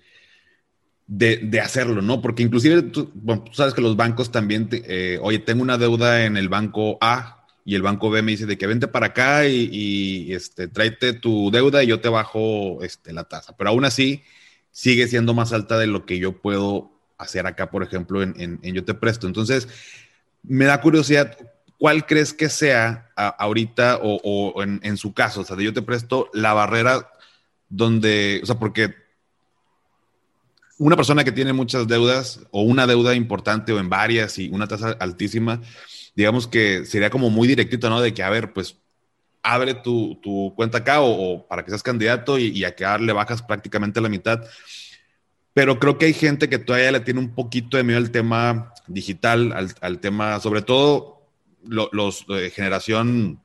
[1.05, 2.21] de, de, hacerlo, ¿no?
[2.23, 3.11] Porque inclusive tú,
[3.51, 7.75] sabes que los bancos también, eh, oye, tengo una deuda en el banco A y
[7.75, 11.83] el banco B me dice de que vente para acá y, este, tráete tu deuda
[11.83, 13.55] y yo te bajo este, la tasa.
[13.55, 14.23] Pero aún así
[14.71, 18.73] sigue siendo más alta de lo que yo puedo hacer acá, por ejemplo, en, en
[18.73, 19.27] Yo Te Presto.
[19.27, 19.67] Entonces,
[20.41, 21.37] me da curiosidad,
[21.79, 25.41] ¿cuál crees que sea ahorita o, en, su caso?
[25.41, 27.09] O sea, yo te presto la barrera
[27.69, 28.93] donde, o sea, porque
[30.77, 34.67] una persona que tiene muchas deudas o una deuda importante o en varias y una
[34.67, 35.61] tasa altísima,
[36.15, 38.01] digamos que sería como muy directito, ¿no?
[38.01, 38.77] De que, a ver, pues
[39.41, 44.01] abre tu, cuenta acá o, para que seas candidato y, y a le bajas prácticamente
[44.01, 44.43] la mitad.
[45.53, 48.73] Pero creo que hay gente que todavía le tiene un poquito de miedo al tema
[48.87, 51.18] digital, al, tema, sobre todo
[51.63, 53.41] los de generación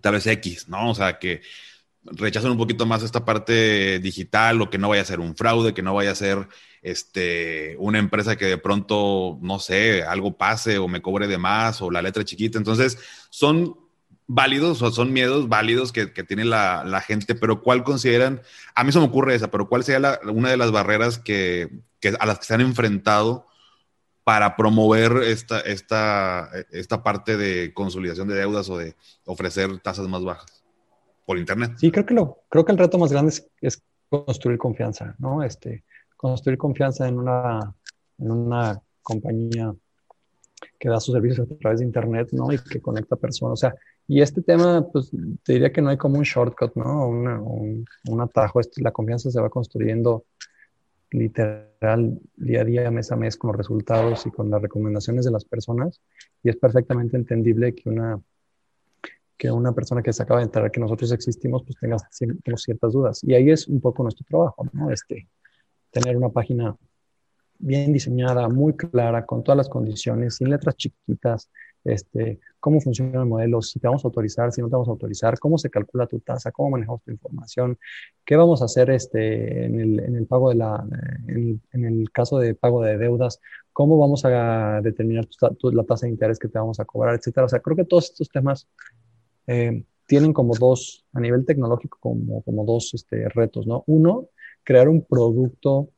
[0.00, 0.90] tal vez X, ¿no?
[0.90, 1.42] O sea, que
[2.04, 5.74] rechazan un poquito más esta parte digital o que no vaya a ser un fraude,
[5.74, 6.48] que no vaya a ser
[6.82, 11.80] este, una empresa que de pronto, no sé, algo pase o me cobre de más
[11.80, 12.58] o la letra chiquita.
[12.58, 12.98] Entonces,
[13.30, 13.76] son
[14.26, 18.42] válidos o son miedos válidos que, tiene la, gente, pero ¿cuál consideran?
[18.74, 21.70] A mí se me ocurre esa, pero ¿cuál sería una de las barreras que,
[22.18, 23.46] a las que se han enfrentado
[24.24, 30.24] para promover esta, esta, esta parte de consolidación de deudas o de ofrecer tasas más
[30.24, 30.64] bajas
[31.26, 31.72] por Internet?
[31.76, 35.42] Sí, creo que, lo, creo que el reto más grande es, construir confianza, ¿no?
[35.42, 35.84] Este,
[36.16, 37.74] construir confianza en una,
[38.18, 39.74] en una compañía
[40.78, 42.52] que da sus servicios a través de Internet, ¿no?
[42.52, 43.54] Y que conecta personas.
[43.54, 43.74] O sea,
[44.06, 45.10] y este tema, pues
[45.42, 47.08] te diría que no hay como un shortcut, ¿no?
[47.08, 48.60] un, un, atajo.
[48.76, 50.26] la confianza se va construyendo
[51.12, 55.30] literal día a día, mes a mes, con los resultados y con las recomendaciones de
[55.30, 56.00] las personas.
[56.42, 58.20] Y es perfectamente entendible que una,
[59.36, 61.96] que una persona que se acaba de enterar que nosotros existimos, pues tenga,
[62.56, 63.22] ciertas dudas.
[63.22, 64.90] Y ahí es un poco nuestro trabajo, ¿no?
[64.90, 65.28] Este,
[65.90, 66.76] tener una página
[67.58, 71.50] bien diseñada, muy clara, con todas las condiciones, sin letras chiquitas,
[71.84, 74.92] este, cómo funciona el modelo, si te vamos a autorizar, si no te vamos a
[74.92, 77.76] autorizar, cómo se calcula tu tasa, cómo manejamos tu información,
[78.24, 80.86] qué vamos a hacer este, en, el, en el pago de la,
[81.26, 83.40] en, el caso de pago de deudas,
[83.72, 85.26] cómo vamos a determinar
[85.72, 87.46] la tasa de interés que te vamos a cobrar, etcétera.
[87.46, 88.68] O sea, creo que todos estos temas
[89.48, 93.82] eh, tienen como dos, a nivel tecnológico, como, como dos este, retos, ¿no?
[93.88, 94.28] Uno,
[94.62, 95.88] crear un producto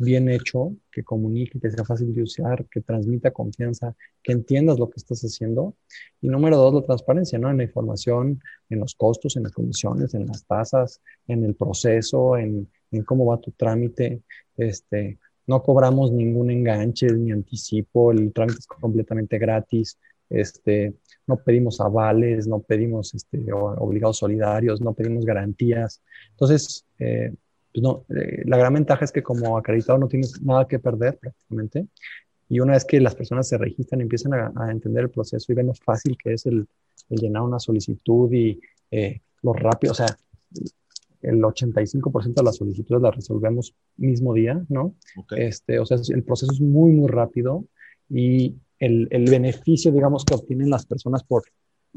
[0.00, 4.88] bien hecho, que comunique, que sea fácil de usar, que transmita confianza, que entiendas lo
[4.88, 5.76] que estás haciendo.
[6.20, 7.50] Y número dos, la transparencia, ¿no?
[7.50, 12.36] En la información, en los costos, en las comisiones, en las tasas, en el proceso,
[12.36, 14.22] en, en cómo va tu trámite.
[14.56, 19.98] Este, no cobramos ningún enganche ni anticipo, el trámite es completamente gratis.
[20.30, 20.94] Este,
[21.26, 26.02] no pedimos avales, no pedimos este, obligados solidarios, no pedimos garantías.
[26.30, 27.34] Entonces, eh,
[27.72, 31.18] pues no, eh, la gran ventaja es que como acreditado no tienes nada que perder
[31.18, 31.86] prácticamente.
[32.48, 35.68] Y una vez que las personas se registran, empiezan a, entender el proceso y ven
[35.68, 36.66] lo fácil que es el,
[37.08, 40.16] llenar una solicitud y eh, lo rápido, o sea,
[41.22, 44.94] el 85% de las solicitudes las resolvemos mismo día, ¿no?
[45.36, 47.64] Este, o sea, el proceso es muy, muy rápido
[48.08, 51.44] y el, el beneficio, digamos, que obtienen las personas por,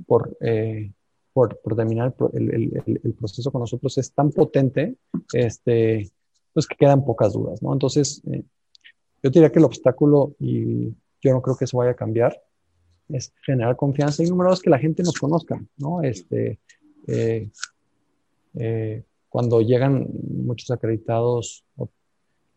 [0.05, 0.91] por eh,
[1.33, 4.95] por, por terminar el, el, proceso con nosotros es tan potente,
[5.33, 6.11] este,
[6.53, 7.73] pues que quedan pocas dudas, ¿no?
[7.73, 8.43] Entonces, eh,
[9.23, 10.89] yo diría que el obstáculo, y
[11.21, 12.39] yo no creo que eso vaya a cambiar,
[13.09, 16.03] es generar confianza y número dos, que la gente nos conozca, ¿no?
[16.03, 16.59] Este,
[17.07, 17.49] eh,
[18.59, 20.07] eh, cuando llegan
[20.45, 21.65] muchos acreditados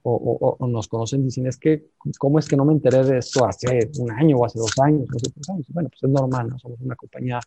[0.09, 3.91] o, nos conocen, dicen, es que, ¿cómo es que no me enteré de esto hace
[3.99, 5.09] un año o hace dos años?
[5.17, 5.67] Sé, años?
[5.71, 6.59] Bueno, pues es normal, ¿no?
[6.61, 7.41] Somos una compañía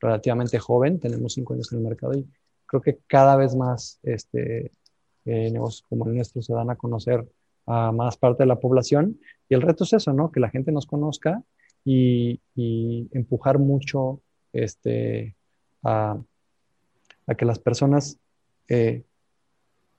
[0.00, 2.26] relativamente joven, tenemos cinco años en el mercado y
[2.66, 4.72] creo que cada vez más este,
[5.24, 7.26] eh, negocios como el nuestro se dan a conocer
[7.66, 10.30] a más parte de la población y el reto es eso, ¿no?
[10.30, 11.42] Que la gente nos conozca
[11.84, 12.40] y,
[13.12, 14.20] empujar mucho
[14.52, 15.36] este,
[15.82, 16.18] a,
[17.36, 18.18] que las personas
[18.68, 19.04] eh,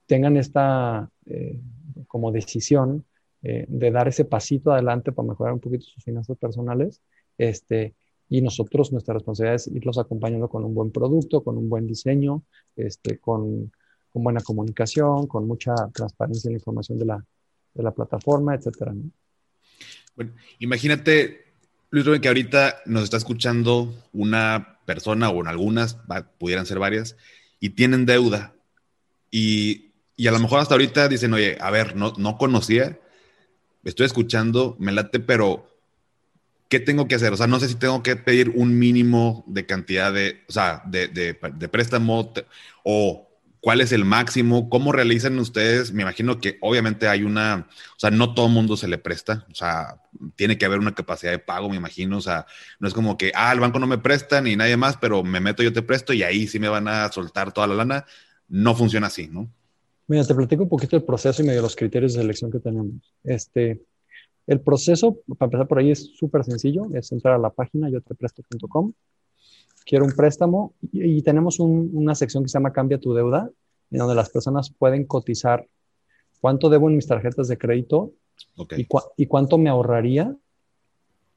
[0.05, 1.59] tengan esta eh,
[2.07, 3.05] como decisión
[3.39, 7.01] de dar ese pasito adelante para mejorar un poquito sus finanzas personales
[7.37, 7.93] este,
[8.29, 12.43] y nosotros, nuestra responsabilidad es irlos acompañando con un buen producto, con un buen diseño,
[12.75, 13.71] este, con,
[14.13, 17.23] buena comunicación, con mucha transparencia en la información de la,
[17.75, 18.91] de la plataforma, etcétera.
[20.15, 21.45] Bueno, imagínate,
[21.91, 25.99] Luis Rubén, que ahorita nos está escuchando una persona o algunas,
[26.39, 27.15] pudieran ser varias,
[27.59, 28.55] y tienen deuda.
[29.29, 32.99] Y, y, a lo mejor hasta ahorita dicen, oye, a ver, no, no conocía,
[33.83, 35.76] estoy escuchando, me late, pero
[36.69, 37.33] ¿qué tengo que hacer?
[37.33, 40.81] O sea, no sé si tengo que pedir un mínimo de cantidad de, o sea,
[40.85, 41.33] de, de,
[41.69, 42.33] préstamo
[42.83, 43.27] o
[43.59, 45.91] cuál es el máximo, cómo realizan ustedes.
[45.91, 49.55] Me imagino que obviamente hay una, o sea, no todo mundo se le presta, o
[49.55, 50.01] sea,
[50.35, 52.45] tiene que haber una capacidad de pago, me imagino, o sea,
[52.79, 55.39] no es como que, ah, el banco no me presta ni nadie más, pero me
[55.39, 58.05] meto, yo te presto y ahí sí me van a soltar toda la lana.
[58.49, 59.51] No funciona así, ¿no?
[60.07, 62.93] Mira, te platico un poquito el proceso y medio los criterios de selección que tenemos.
[63.25, 63.81] Este,
[64.47, 66.87] el proceso, para empezar por ahí, es súper sencillo.
[66.93, 68.93] Es entrar a la página yotepresto.com.
[69.85, 73.49] Quiero un préstamo y, tenemos una sección que se llama Cambia tu deuda,
[73.91, 75.67] en donde las personas pueden cotizar
[76.41, 78.13] cuánto debo en mis tarjetas de crédito
[79.17, 80.35] y, cuánto me ahorraría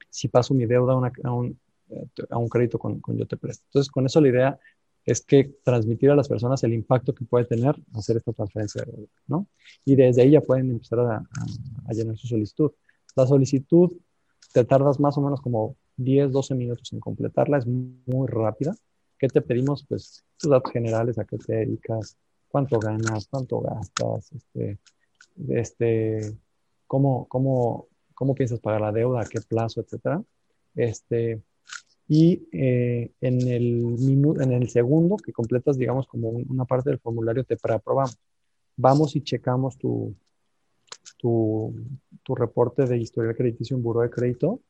[0.09, 0.93] si paso mi deuda
[1.23, 3.63] a, un, crédito con, con Yo Te Presto.
[3.67, 4.59] Entonces, con eso la idea
[5.05, 8.91] es que transmitir a las personas el impacto que puede tener hacer esta transferencia de
[8.91, 9.47] deuda, ¿no?
[9.85, 12.71] Y desde ahí ya pueden empezar a llenar su solicitud.
[13.15, 13.91] La solicitud
[14.53, 18.75] te tardas más o menos como 10, 12 minutos en completarla, es muy rápida.
[19.17, 19.85] ¿Qué te pedimos?
[19.87, 24.79] Pues tus datos generales, a qué te dedicas, cuánto ganas, cuánto gastas, este,
[25.49, 26.37] este,
[26.87, 30.23] cómo, cómo, cómo piensas pagar la deuda, a qué plazo, etcétera.
[30.75, 31.41] Este,
[32.07, 33.95] y eh, en, el
[34.41, 38.17] en el segundo que completas, digamos, como una parte del formulario, te preaprobamos.
[38.75, 40.15] Vamos y checamos tu,
[41.17, 41.73] tu,
[42.23, 44.61] tu reporte de historial crediticio en buro de crédito.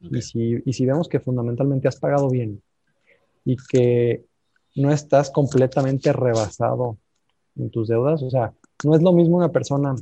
[0.00, 2.62] Y, si, y si vemos que fundamentalmente has pagado bien
[3.44, 4.24] y que
[4.76, 6.98] no estás completamente rebasado
[7.56, 9.96] en tus deudas, o sea, no es lo mismo una persona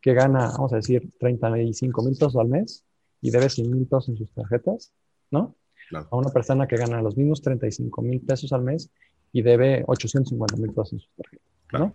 [0.00, 2.84] que gana, vamos a decir, 35 mil pesos al mes
[3.20, 4.92] y debe 100 mil pesos en sus tarjetas,
[5.30, 5.56] ¿no?
[5.92, 8.90] A una persona que gana los mismos 35 mil pesos al mes
[9.32, 11.94] y debe 850 mil pesos en sus tarjetas, ¿no?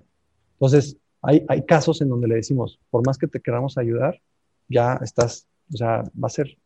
[0.54, 4.22] Entonces, hay, hay casos en donde le decimos, por más que te queramos ayudar,
[4.68, 6.58] ya estás, o sea, va a ser,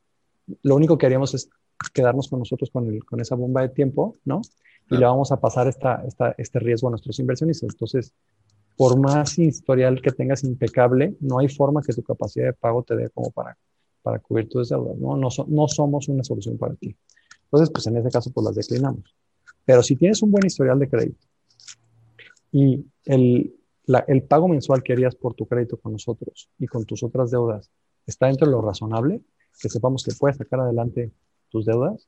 [0.63, 1.49] lo único que haríamos es
[1.93, 4.41] quedarnos con nosotros con, el, con esa bomba de tiempo, ¿no?
[4.89, 7.69] Y le vamos a pasar esta, esta, este riesgo a nuestros inversionistas.
[7.71, 8.13] Entonces,
[8.75, 12.97] por más historial que tengas impecable, no hay forma que tu capacidad de pago te
[12.97, 13.57] dé como para,
[14.01, 15.15] para cubrir tus deudas, ¿no?
[15.15, 16.93] No, no somos una solución para ti.
[17.45, 19.15] Entonces, pues en ese caso, pues las declinamos.
[19.63, 21.27] Pero si tienes un buen historial de crédito
[22.51, 23.55] y el,
[24.07, 27.71] el pago mensual que harías por tu crédito con nosotros y con tus otras deudas
[28.05, 29.21] está dentro de lo razonable,
[29.59, 31.11] que sepamos que puedes sacar adelante
[31.49, 32.07] tus deudas,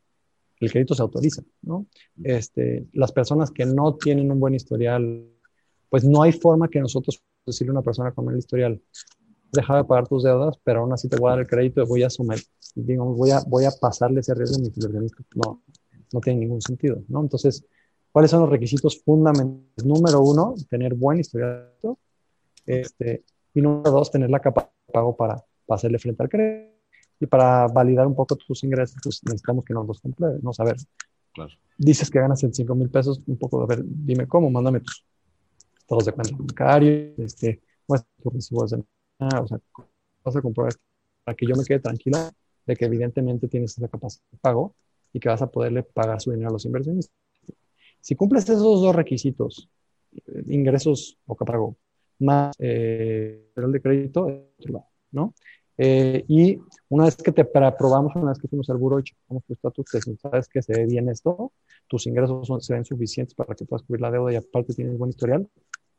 [0.60, 1.86] el crédito se autoriza, ¿no?
[2.24, 5.28] Este, las personas que no tienen un buen historial,
[5.90, 8.82] pues no hay forma que nosotros decirle a una persona con el historial,
[9.52, 11.86] dejar de pagar tus deudas, pero aún así te voy a dar el crédito y
[11.86, 12.44] voy a someter,
[12.76, 15.26] digamos, voy a, voy a pasarle ese riesgo a mis inversionistas.
[15.36, 15.62] No,
[16.12, 17.22] no tiene ningún sentido, ¿no?
[17.22, 17.66] Entonces,
[18.14, 19.86] ¿cuáles son los requisitos fundamentales?
[19.86, 21.74] Número uno, tener buen historial.
[22.66, 26.72] Este, y número dos, tener la capacidad de pago para, para hacerle frente al crédito.
[27.20, 30.54] Y para validar un poco tus ingresos, pues necesitamos que nos los compruebes, ¿no?
[30.54, 30.78] Saber.
[31.34, 31.52] Claro.
[31.78, 35.06] Dices que ganas en 5 mil pesos, un poco, a ver, dime cómo, mándame tus
[35.78, 38.84] estados de cuenta bancario, este, tus recibos de
[39.20, 39.60] o sea,
[40.24, 40.74] vas a comprobar
[41.24, 42.32] para que yo me quede tranquila
[42.66, 44.76] de que evidentemente tienes esa capacidad de pago
[45.12, 47.16] y que vas a poderle pagar su dinero a los inversionistas.
[48.04, 49.70] Si cumples esos dos requisitos,
[50.12, 51.78] eh, ingresos o pago,
[52.20, 54.50] más eh, de crédito,
[55.12, 55.34] ¿no?
[55.78, 59.46] Eh, y una vez que te aprobamos, una vez que fuimos al buro y checamos
[59.46, 59.86] tu estatus,
[60.22, 61.54] sabes que se ve bien esto,
[61.88, 65.10] tus ingresos se ven suficientes para que puedas cubrir la deuda y aparte tienes buen
[65.10, 65.48] historial,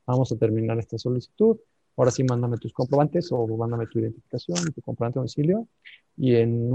[0.06, 1.56] vamos a terminar esta solicitud.
[1.96, 5.68] Ahora sí, mándame tus comprobantes o mándame tu identificación tu comprobante de domicilio.
[6.16, 6.70] Y en,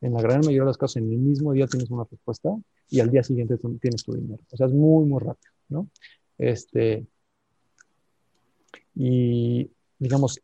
[0.00, 2.50] la gran mayoría de los casos, en el mismo día tienes una respuesta
[2.88, 4.42] y al día siguiente tienes tu dinero.
[4.50, 5.88] O sea, es muy, muy rápido, ¿no?
[6.38, 7.06] Este,
[8.94, 10.40] y digamos,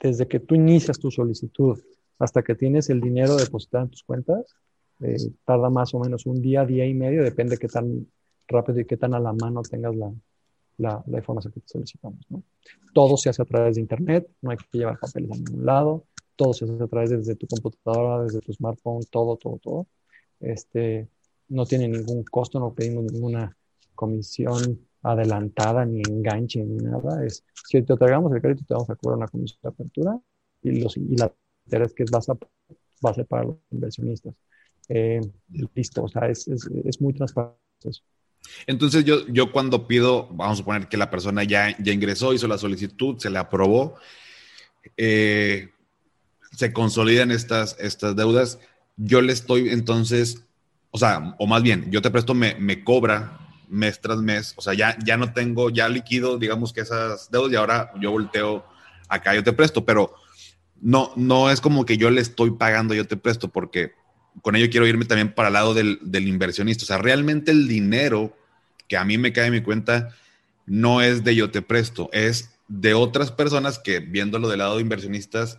[0.00, 1.78] desde que tú inicias tu solicitud
[2.18, 4.56] hasta que tienes el dinero depositado en tus cuentas,
[5.00, 8.06] eh, tarda más o menos un día, día y medio, depende de qué tan
[8.48, 10.12] rápido y qué tan a la mano tengas la,
[10.78, 12.20] la, la, información que te solicitamos.
[12.30, 12.42] ¿no?
[12.94, 16.04] Todo se hace a través de Internet, no hay que llevar papeles a ningún lado,
[16.36, 19.86] todo se hace a través de, desde tu computadora, desde tu smartphone, todo, todo, todo.
[20.40, 21.08] Este,
[21.48, 23.56] no tiene ningún costo, no pedimos ninguna
[23.94, 27.24] comisión adelantada, ni enganche, ni nada.
[27.24, 30.18] Es, si te otorgamos el crédito, te vamos a cobrar una comisión de apertura
[30.62, 31.32] y, los, y la
[31.66, 32.32] interés que es base,
[33.00, 34.34] base para los inversionistas.
[34.88, 35.20] Eh,
[35.74, 38.02] listo, o sea, es, es, es muy transparente eso.
[38.66, 42.48] Entonces yo, yo cuando pido, vamos a suponer que la persona ya, ya ingresó, hizo
[42.48, 43.96] la solicitud, se le aprobó,
[44.96, 45.70] eh,
[46.56, 48.58] se consolidan estas, estas deudas,
[48.96, 50.42] yo le estoy entonces,
[50.90, 54.62] o sea, o más bien, yo te presto, me, me cobra mes tras mes, o
[54.62, 58.64] sea, ya, ya no tengo, ya liquido, digamos que esas deudas y ahora yo volteo
[59.08, 60.14] acá, yo te presto, pero
[60.80, 63.92] no, no es como que yo le estoy pagando, yo te presto, porque
[64.42, 66.84] con ello quiero irme también para el lado del, del, inversionista.
[66.84, 68.36] O sea, realmente el dinero
[68.88, 70.10] que a mí me cae en mi cuenta
[70.66, 74.82] no es de yo te presto, es de otras personas que viéndolo del lado de
[74.82, 75.58] inversionistas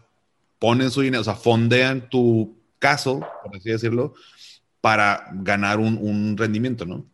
[0.59, 4.13] ponen su dinero, o sea, fondean tu caso, por así decirlo,
[4.81, 7.05] para ganar un, un rendimiento, ¿no?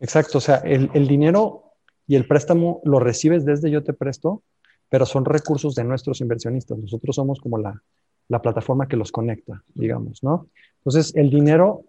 [0.00, 1.62] Exacto, o sea, el, el, dinero
[2.06, 4.42] y el préstamo lo recibes desde yo te presto,
[4.88, 6.76] pero son recursos de nuestros inversionistas.
[6.76, 7.80] Nosotros somos como la,
[8.28, 10.48] la plataforma que los conecta, digamos, ¿no?
[10.78, 11.84] Entonces, el dinero,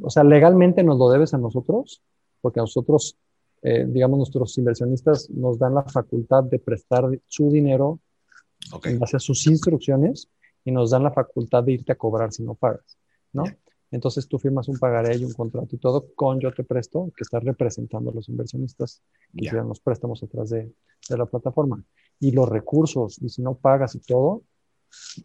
[0.00, 2.02] o sea, legalmente nos lo debes a nosotros,
[2.44, 3.16] porque a nosotros,
[3.62, 8.00] eh, digamos, nuestros inversionistas nos dan la facultad de prestar su dinero
[8.84, 10.28] en base a sus instrucciones
[10.62, 12.98] y nos dan la facultad de irte a cobrar si no pagas,
[13.32, 13.44] ¿no?
[13.90, 17.22] Entonces tú firmas un pagaré y un contrato y todo con Yo Te Presto, que
[17.22, 19.00] está representando a los inversionistas
[19.32, 19.62] que yeah.
[19.62, 20.70] los préstamos atrás de,
[21.08, 21.82] de la plataforma.
[22.20, 24.42] Y los recursos, y si no pagas y todo,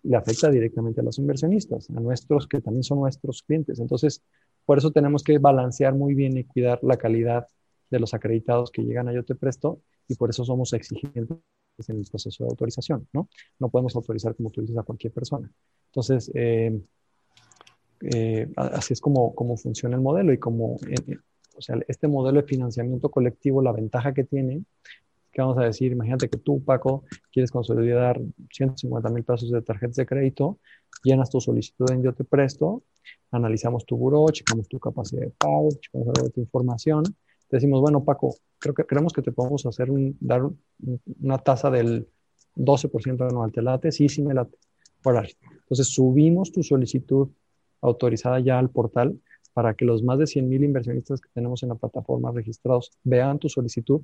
[0.03, 3.79] le afecta directamente a los inversionistas, a nuestros que también son nuestros clientes.
[3.79, 4.21] Entonces,
[4.69, 7.47] por eso tenemos que balancear muy bien y cuidar la calidad
[7.89, 11.39] de los acreditados que llegan a Yo Te Presto y por eso somos exigentes
[11.88, 13.29] en el proceso de autorización, ¿no?
[13.58, 15.49] No podemos autorizar, como tú dices, a cualquier persona.
[15.88, 16.79] Entonces, eh,
[18.13, 21.17] eh, así es como, como funciona el modelo y como, eh,
[21.58, 24.65] o sea, este modelo de financiamiento colectivo, la ventaja que tiene
[25.32, 25.91] ¿Qué vamos a decir?
[25.91, 28.19] Imagínate que tú, Paco, quieres consolidar
[28.51, 30.60] 150 mil pesos de tarjetas de crédito,
[31.04, 32.84] llenas tu solicitud en Yo Te Presto,
[33.32, 37.04] analizamos tu buró, checamos tu capacidad de pago, checamos algo de tu información,
[37.50, 40.44] te decimos, bueno, Paco, creo que creemos que te podemos hacer un, dar
[41.22, 42.08] una tasa del
[42.56, 43.52] 12% anual.
[43.52, 43.92] ¿Te late?
[43.92, 44.56] Sí, sí me late.
[45.04, 47.30] Entonces subimos tu solicitud
[47.82, 49.20] autorizada ya al portal
[49.54, 53.40] para que los más de 100 mil inversionistas que tenemos en la plataforma registrados vean
[53.40, 54.02] tu solicitud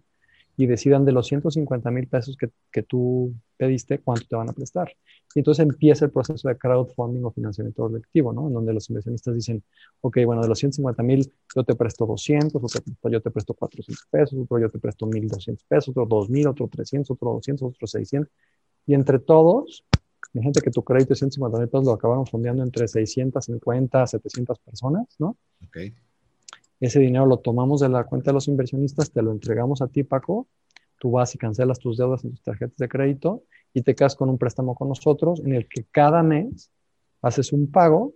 [0.58, 4.54] y decidan de los 150 mil pesos que, que, tú pediste, cuánto te van a
[4.54, 4.90] prestar.
[5.34, 8.48] Y entonces empieza el proceso de crowdfunding o financiamiento colectivo, ¿no?
[8.48, 9.64] En donde los inversionistas dicen,
[10.02, 14.08] ok, bueno, de los 150 mil yo te presto 200, otro yo te presto 400
[14.10, 18.32] pesos, otro yo te presto 1.200 pesos, otro 2.000, otro 300, otro 200, otro 600.
[18.88, 19.84] Y entre todos,
[20.42, 25.16] gente que tu crédito de 150 mil pesos lo acabaron fondeando entre 650, 700 personas,
[25.20, 25.38] ¿no?
[25.66, 25.78] Ok.
[26.80, 30.04] Ese dinero lo tomamos de la cuenta de los inversionistas, te lo entregamos a ti,
[30.04, 30.48] Paco.
[31.00, 34.30] Tú vas y cancelas tus deudas en tus tarjetas de crédito y te quedas con
[34.30, 36.72] un préstamo con nosotros en el que cada mes
[37.22, 38.14] haces un pago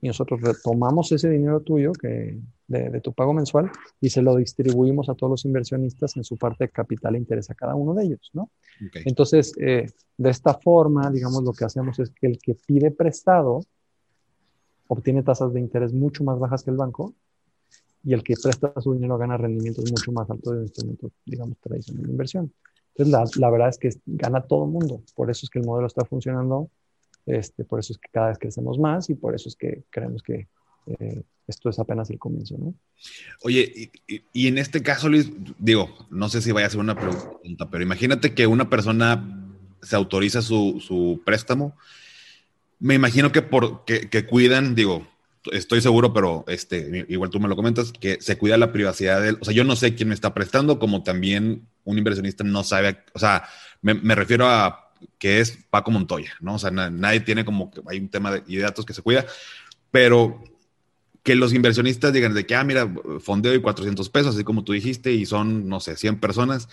[0.00, 5.08] y nosotros retomamos ese dinero tuyo que, de, tu pago mensual y se lo distribuimos
[5.08, 8.04] a todos los inversionistas en su parte de capital e interés a cada uno de
[8.04, 8.50] ellos, ¿no?
[9.04, 9.86] Entonces, eh,
[10.16, 13.60] de esta forma, digamos, lo que hacemos es que el que pide prestado
[14.88, 17.14] obtiene tasas de interés mucho más bajas que el banco
[18.04, 22.04] y el que presta su dinero gana rendimientos mucho más altos de instrumentos, digamos, tradicional
[22.04, 22.52] de inversión.
[22.94, 25.02] Entonces, la, la, verdad es que gana todo el mundo.
[25.14, 26.68] Por eso es que el modelo está funcionando
[27.26, 30.22] este, por eso es que cada vez crecemos más y por eso es que creemos
[30.22, 30.48] que
[30.86, 32.74] eh, esto es apenas el comienzo, ¿no?
[33.42, 33.90] Oye,
[34.32, 37.82] y, en este caso, Luis, digo, no sé si vaya a ser una pregunta, pero
[37.82, 41.76] imagínate que una persona se autoriza su, préstamo.
[42.78, 45.06] Me imagino que por que, cuidan, digo,
[45.50, 49.30] estoy seguro, pero este, igual tú me lo comentas, que se cuida la privacidad de
[49.30, 49.38] él.
[49.40, 52.98] O sea, yo no sé quién me está prestando, como también un inversionista no sabe,
[53.12, 53.44] o sea,
[53.80, 54.82] me refiero a
[55.18, 56.54] que es Paco Montoya, ¿no?
[56.54, 59.26] O sea, nadie tiene como que hay un tema de, datos que se cuida,
[59.90, 60.42] pero
[61.22, 64.72] que los inversionistas digan de que, ah, mira, fondeo y 400 pesos, así como tú
[64.72, 66.68] dijiste, y son, no sé, 100 personas,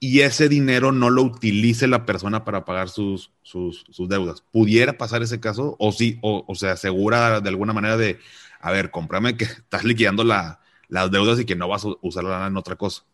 [0.00, 4.42] y ese dinero no lo utilice la persona para pagar sus, sus, deudas.
[4.50, 5.76] ¿Pudiera pasar ese caso?
[5.78, 8.18] O sí, o, se asegura de alguna manera de,
[8.60, 12.46] a ver, cómprame que estás liquidando la, las deudas y que no vas a usarla
[12.46, 13.04] en otra cosa.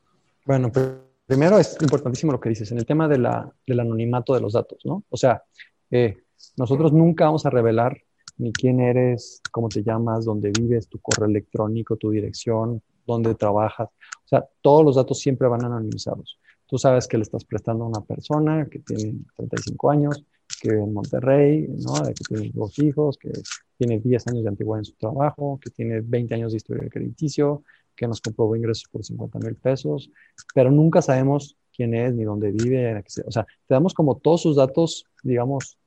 [0.45, 4.32] Bueno, pero Primero es importantísimo lo que dices en el tema de la, del anonimato
[4.32, 5.03] de los datos, ¿no?
[5.11, 5.43] O sea,
[5.91, 6.22] eh,
[6.57, 8.01] nosotros nunca vamos a revelar
[8.39, 13.89] ni quién eres, cómo te llamas, dónde vives, tu correo electrónico, tu dirección, dónde trabajas.
[14.24, 16.39] O sea, todos los datos siempre van anonimizados.
[16.66, 20.24] Tú sabes que le estás prestando a una persona que tiene 35 años,
[20.60, 21.94] que vive en Monterrey, ¿no?
[22.06, 23.30] que tiene dos hijos, que
[23.76, 26.90] tiene 10 años de antigüedad en su trabajo, que tiene 20 años de historia de
[26.90, 27.62] crediticio,
[27.94, 30.10] que nos comprobó ingresos por 50 mil pesos,
[30.54, 33.02] pero nunca sabemos quién es ni dónde vive.
[33.26, 35.78] O sea, te damos como todos sus datos, digamos,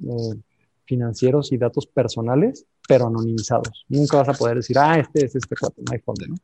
[0.00, 0.40] eh,
[0.84, 3.84] financieros y datos personales, pero anonimizados.
[3.88, 6.34] Nunca vas a poder decir, ah, este es este cuate, no hay fondo, ¿no?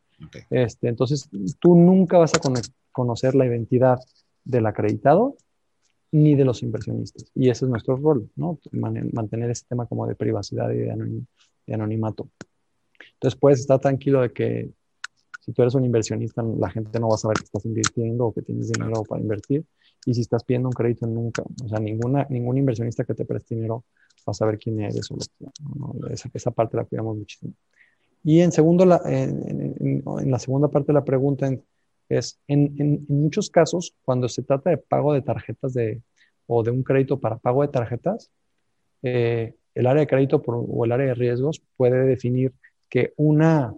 [0.51, 1.29] Este, entonces,
[1.59, 2.41] tú nunca vas a
[2.93, 3.99] conocer la identidad
[4.45, 5.37] del acreditado
[6.11, 7.31] ni de los inversionistas.
[7.35, 8.59] Y ese es nuestro rol, ¿no?
[8.73, 12.29] mantener ese tema como de privacidad y de anonimato.
[13.15, 14.71] Entonces, puedes estar tranquilo de que
[15.49, 18.35] si tú eres un inversionista, la gente no va a saber que estás invirtiendo o
[18.35, 19.65] que tienes dinero para invertir.
[20.05, 23.55] Y si estás pidiendo un crédito, nunca, o sea, ninguna, ningún inversionista que te preste
[23.55, 23.85] dinero
[24.29, 25.17] va a saber quién eres o
[26.11, 27.53] esa, esa, parte la cuidamos muchísimo.
[28.23, 31.51] Y en, segundo, la, en, la segunda parte de la pregunta
[32.09, 36.03] es, en, en, muchos casos, cuando se trata de pago de tarjetas de,
[36.47, 38.31] o de un crédito para pago de tarjetas,
[39.03, 42.53] eh, el área de crédito o el área de riesgos puede definir
[42.89, 43.75] que una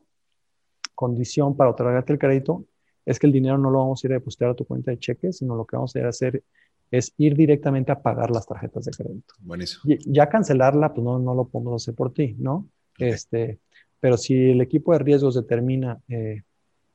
[0.94, 2.64] condición para otorgarte el crédito
[3.04, 4.98] es que el dinero no lo vamos a ir a depositar a tu cuenta de
[4.98, 6.42] cheques, sino lo que vamos a ir a hacer
[6.90, 9.34] es ir directamente a pagar las tarjetas de crédito.
[9.40, 9.82] Buenísimo.
[10.06, 12.68] ya cancelarla, pues no, no lo podemos hacer por ti, ¿no?
[12.98, 13.60] Este,
[14.00, 16.42] pero si el equipo de riesgos determina eh,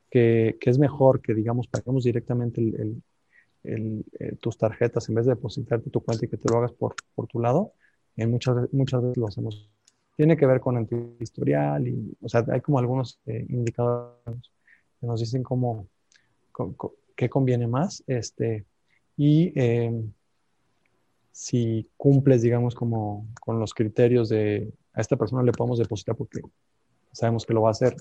[0.10, 3.02] que, que, es mejor que, digamos, paguemos directamente el,
[3.64, 6.74] el, eh, tus tarjetas en vez de depositarte tu cuenta y que te lo hagas
[6.74, 7.74] por, por tu lado,
[8.18, 9.70] en muchas, muchas veces lo hacemos
[10.16, 10.88] tiene que ver con el
[11.20, 14.52] historial y, o sea, hay como algunos eh, indicadores
[15.00, 15.88] que nos dicen cómo,
[17.16, 18.66] qué conviene más, este,
[19.18, 20.12] y em,
[21.32, 26.42] si cumples, digamos, como con los criterios de a esta persona le podemos depositar porque
[27.12, 27.96] sabemos que lo va a hacer,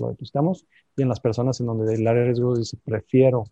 [0.00, 0.66] lo depositamos,
[0.96, 3.44] y en las personas en donde el área de riesgo dice prefiero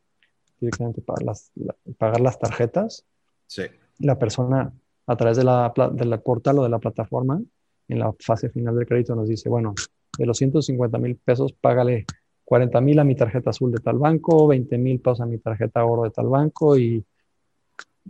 [0.60, 1.52] directamente pagar las,
[1.98, 3.04] pagar las tarjetas,
[3.46, 3.64] sí.
[3.98, 4.72] la persona
[5.06, 7.40] a través de la, de la portal o de la plataforma
[7.88, 9.74] en la fase final del crédito nos dice, bueno,
[10.18, 12.06] de los 150 mil pesos, págale
[12.46, 15.84] 40 mil a mi tarjeta azul de tal banco, 20 mil pesos a mi tarjeta
[15.84, 17.04] oro de tal banco y,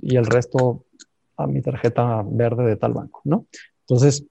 [0.02, 0.84] y, el resto
[1.38, 3.46] a mi tarjeta verde de tal banco, ¿no?
[3.80, 4.24] Entonces,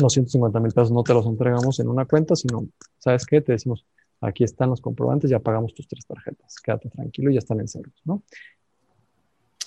[0.00, 2.68] los 150 mil pesos no te los entregamos en una cuenta, sino,
[2.98, 3.40] ¿sabes qué?
[3.40, 3.84] Te decimos,
[4.20, 7.66] aquí están los comprobantes, ya pagamos tus tres tarjetas, quédate tranquilo y ya están en
[7.66, 8.22] ceros, ¿no?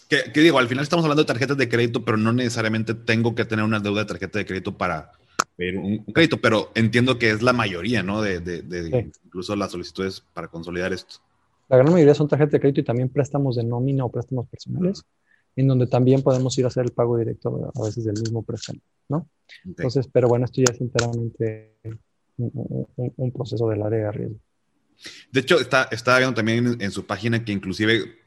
[0.07, 3.43] Que, digo, al final estamos hablando de tarjetas de crédito, pero no necesariamente tengo que
[3.43, 5.11] tener una deuda de tarjeta de crédito para
[5.57, 8.21] un, crédito, pero entiendo que es la mayoría, ¿no?
[8.21, 11.15] De, de, incluso las solicitudes para consolidar esto.
[11.69, 15.03] La gran mayoría son tarjetas de crédito y también préstamos de nómina o préstamos personales,
[15.55, 18.79] en donde también podemos ir a hacer el pago directo a veces del mismo préstamo,
[19.09, 19.27] ¿no?
[19.63, 21.75] Entonces, pero bueno, esto ya es enteramente
[22.37, 24.39] un, proceso del área de riesgo.
[25.31, 28.17] De hecho, está, estaba viendo también en su página que inclusive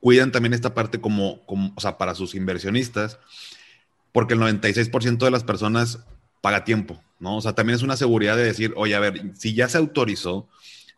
[0.00, 3.18] cuidan también esta parte como, como, o sea, para sus inversionistas,
[4.12, 6.04] porque el 96% de las personas
[6.40, 7.36] paga tiempo, ¿no?
[7.36, 10.48] O sea, también es una seguridad de decir, oye, a ver, si ya se autorizó,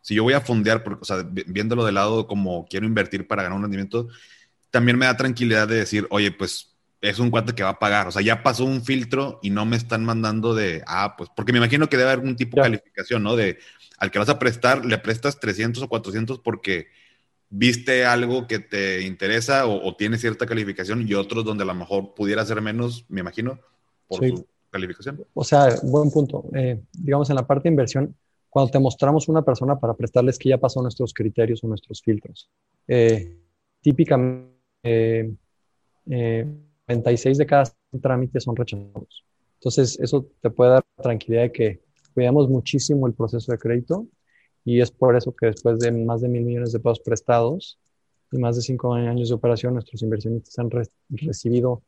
[0.01, 3.43] si yo voy a fondear, porque, o sea, viéndolo de lado como quiero invertir para
[3.43, 4.07] ganar un rendimiento,
[4.69, 6.71] también me da tranquilidad de decir, oye, pues
[7.01, 8.07] es un cuate que va a pagar.
[8.07, 11.51] O sea, ya pasó un filtro y no me están mandando de, ah, pues, porque
[11.51, 13.35] me imagino que debe haber un tipo de calificación, ¿no?
[13.35, 13.59] De
[13.97, 16.87] al que vas a prestar, le prestas 300 o 400 porque
[17.49, 22.15] viste algo que te interesa o, tiene cierta calificación y otros donde a lo mejor
[22.15, 23.59] pudiera ser menos, me imagino,
[24.07, 25.25] por su calificación.
[25.33, 26.45] O sea, buen punto.
[26.55, 28.15] Eh, digamos, en la parte de inversión,
[28.49, 32.49] cuando te mostramos una persona para prestarles que ya pasó nuestros criterios o nuestros filtros,
[32.87, 33.37] eh,
[33.81, 34.51] típicamente
[36.09, 36.45] eh,
[36.87, 39.25] 96 de cada trámites son rechazados.
[39.55, 41.81] Entonces, eso te puede dar tranquilidad de que
[42.13, 44.07] cuidamos muchísimo el proceso de crédito
[44.65, 47.79] y es por eso que después de más de mil millones de pesos prestados
[48.31, 50.69] y más de cinco años de operación, nuestros inversionistas han
[51.09, 51.83] recibido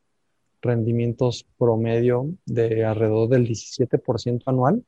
[0.64, 4.84] rendimientos promedio de alrededor del 17% anual,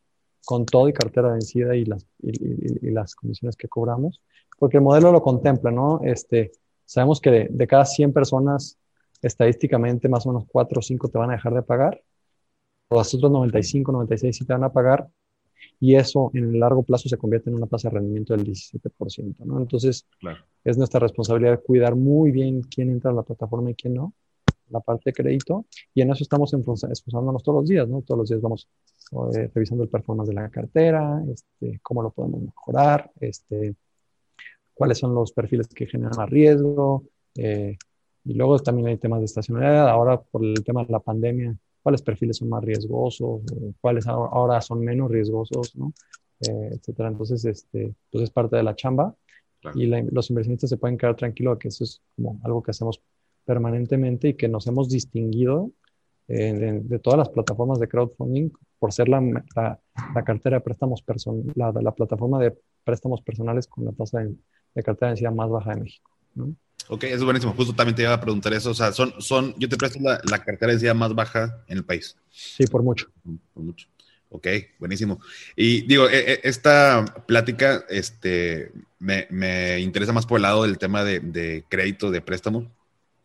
[0.46, 4.22] con todo y cartera vencida y las, y, las comisiones que cobramos,
[4.58, 6.02] porque el modelo lo contempla, ¿no?
[6.04, 6.52] Este,
[6.86, 8.78] sabemos que de, de cada 100 personas,
[9.22, 12.02] estadísticamente más o menos 4 o 5 te van a dejar de pagar,
[12.90, 15.10] los otros 95, 96 sí te van a pagar,
[15.80, 19.36] y eso en el largo plazo se convierte en una tasa de rendimiento del 17%,
[19.46, 19.60] ¿no?
[19.60, 20.08] Entonces,
[20.64, 24.14] es nuestra responsabilidad cuidar muy bien quién entra a la plataforma y quién no,
[24.70, 28.02] la parte de crédito, y en eso estamos esforzándonos todos los días, ¿no?
[28.02, 28.68] Todos los días vamos
[29.36, 33.76] eh, revisando el performance de la cartera, este, cómo lo podemos mejorar, este,
[34.74, 37.04] cuáles son los perfiles que generan más riesgo,
[37.36, 37.78] eh,
[38.24, 42.02] y luego también hay temas de estacionalidad, ahora por el tema de la pandemia, cuáles
[42.02, 43.44] perfiles son más riesgosos,
[43.80, 45.94] cuáles ahora son menos riesgosos, ¿no?
[46.40, 47.10] Eh, etcétera.
[47.10, 49.16] Entonces, este, pues es parte de la chamba
[49.74, 53.02] y los inversionistas se pueden quedar tranquilos de que eso es como algo que hacemos
[53.46, 55.72] permanentemente y que nos hemos distinguido
[56.28, 59.22] eh, de, todas las plataformas de crowdfunding por ser la,
[59.56, 64.36] la, cartera de préstamos personales, la, la, plataforma de préstamos personales con la tasa de,
[64.74, 66.12] de cartera de densidad más baja de México.
[66.34, 66.56] ¿no?
[66.88, 67.54] Ok, eso es buenísimo.
[67.54, 68.72] Justo también te iba a preguntar eso.
[68.72, 71.86] O sea, son, son, yo te presto la, la cartera de más baja en el
[71.86, 72.16] país.
[72.30, 73.08] Sí, por mucho.
[73.54, 73.88] Por mucho.
[74.30, 74.48] Ok,
[74.80, 75.20] buenísimo.
[75.56, 80.78] Y digo, e, e, esta plática este, me, me, interesa más por el lado del
[80.78, 82.72] tema de, de, crédito, de préstamo.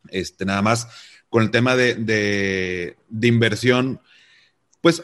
[0.08, 0.88] Este, nada más
[1.28, 4.00] con el tema de, de, de inversión,
[4.80, 5.02] pues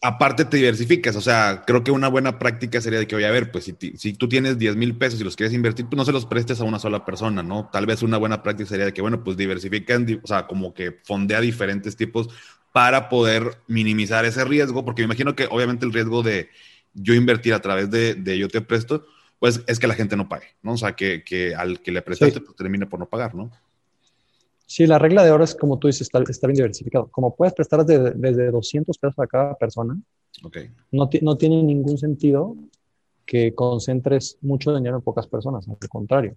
[0.00, 3.30] aparte te diversificas, o sea, creo que una buena práctica sería de que, oye, a
[3.30, 6.04] ver, pues si, si tú tienes 10 mil pesos y los quieres invertir, pues no
[6.04, 7.68] se los prestes a una sola persona, ¿no?
[7.72, 10.98] Tal vez una buena práctica sería de que, bueno, pues diversifican, o sea, como que
[11.04, 12.28] fondea diferentes tipos
[12.72, 16.48] para poder minimizar ese riesgo, porque me imagino que obviamente el riesgo de
[16.94, 19.06] yo invertir a través de, de yo te presto,
[19.38, 20.72] pues es que la gente no pague, ¿no?
[20.72, 23.50] O sea, que, que al que le prestaste, pues termine por no pagar, ¿no?
[24.68, 27.08] Sí, la regla de oro es como tú dices, está, bien diversificado.
[27.10, 29.98] Como puedes prestar desde, 200 pesos a cada persona,
[30.92, 32.54] no, no tiene ningún sentido
[33.24, 35.66] que concentres mucho dinero en pocas personas.
[35.66, 36.36] Al contrario,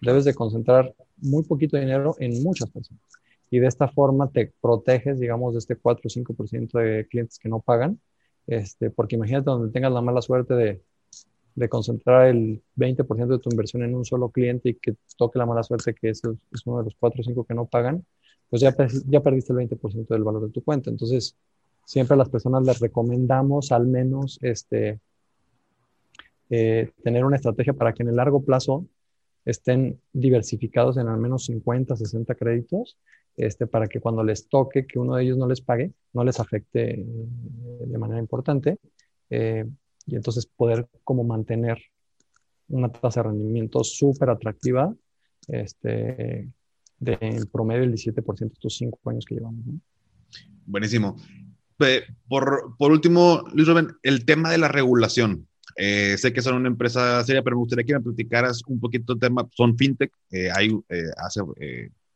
[0.00, 3.00] debes de concentrar muy poquito dinero en muchas personas.
[3.48, 7.48] Y de esta forma te proteges, digamos, de este 4 o 5% de clientes que
[7.48, 8.00] no pagan.
[8.48, 10.82] Este, porque imagínate donde tengas la mala suerte de
[11.58, 15.46] de concentrar el 20% de tu inversión en un solo cliente y que toque la
[15.46, 18.04] mala suerte que es, es uno de los 4 o 5 que no pagan,
[18.48, 18.74] pues ya,
[19.06, 20.90] ya perdiste el 20% del valor de tu cuenta.
[20.90, 21.36] Entonces,
[21.84, 25.00] siempre a las personas les recomendamos al menos este,
[26.50, 28.86] eh, tener una estrategia para que en el largo plazo
[29.44, 32.96] estén diversificados en al menos 50, 60 créditos,
[33.36, 36.38] este, para que cuando les toque que uno de ellos no les pague, no les
[36.38, 37.04] afecte eh,
[37.86, 38.78] de manera importante.
[39.30, 39.64] Eh,
[40.08, 41.78] y entonces poder como mantener
[42.68, 44.94] una tasa de rendimiento súper atractiva
[45.46, 46.50] este,
[46.98, 49.64] de promedio el 17% estos cinco años que llevamos.
[50.66, 51.16] Buenísimo.
[52.26, 55.46] Por, por, último, Luis Rubén, el tema de la regulación.
[55.76, 59.14] Eh, sé que son una empresa seria, pero me gustaría que me platicaras un poquito
[59.14, 59.48] del tema.
[59.54, 61.40] Son fintech, eh, hay, eh, hace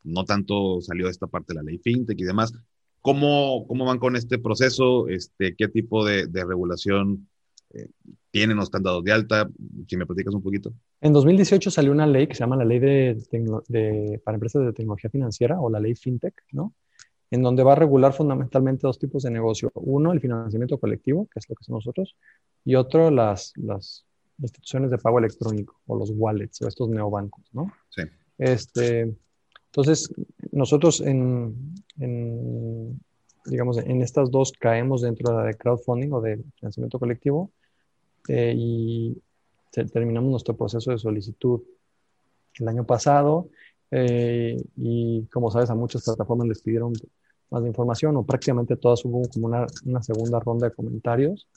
[0.03, 2.51] no tanto salió esta parte de la ley fintech y demás.
[2.99, 5.07] ¿Cómo, cómo van con este proceso?
[5.07, 7.29] Este, ¿Qué tipo de, de regulación
[8.31, 9.49] tienen o están dados de alta?
[9.87, 10.73] Si me platicas un poquito.
[11.01, 15.09] En 2018 salió una ley que se llama la Ley de, para Empresas de Tecnología
[15.09, 16.73] Financiera o la Ley FinTech, ¿no?
[17.31, 19.71] En donde va a regular fundamentalmente dos tipos de negocio.
[19.75, 22.15] Uno, el financiamiento colectivo, que es lo que somos nosotros,
[22.63, 24.05] y otro, las, las
[24.37, 27.71] instituciones de pago electrónico o los wallets o estos neobancos, ¿no?
[27.89, 28.03] Sí.
[28.37, 29.15] Este,
[29.65, 30.13] entonces,
[30.51, 31.55] nosotros en,
[31.99, 32.99] en,
[33.45, 37.51] digamos, en estas dos caemos dentro de la de crowdfunding o de financiamiento colectivo
[38.27, 39.21] eh, y
[39.71, 41.61] terminamos nuestro proceso de solicitud
[42.59, 43.49] el año pasado
[43.91, 46.93] eh, y como sabes a muchas plataformas les pidieron
[47.49, 51.47] más de información o prácticamente todas hubo como una, una, segunda ronda de comentarios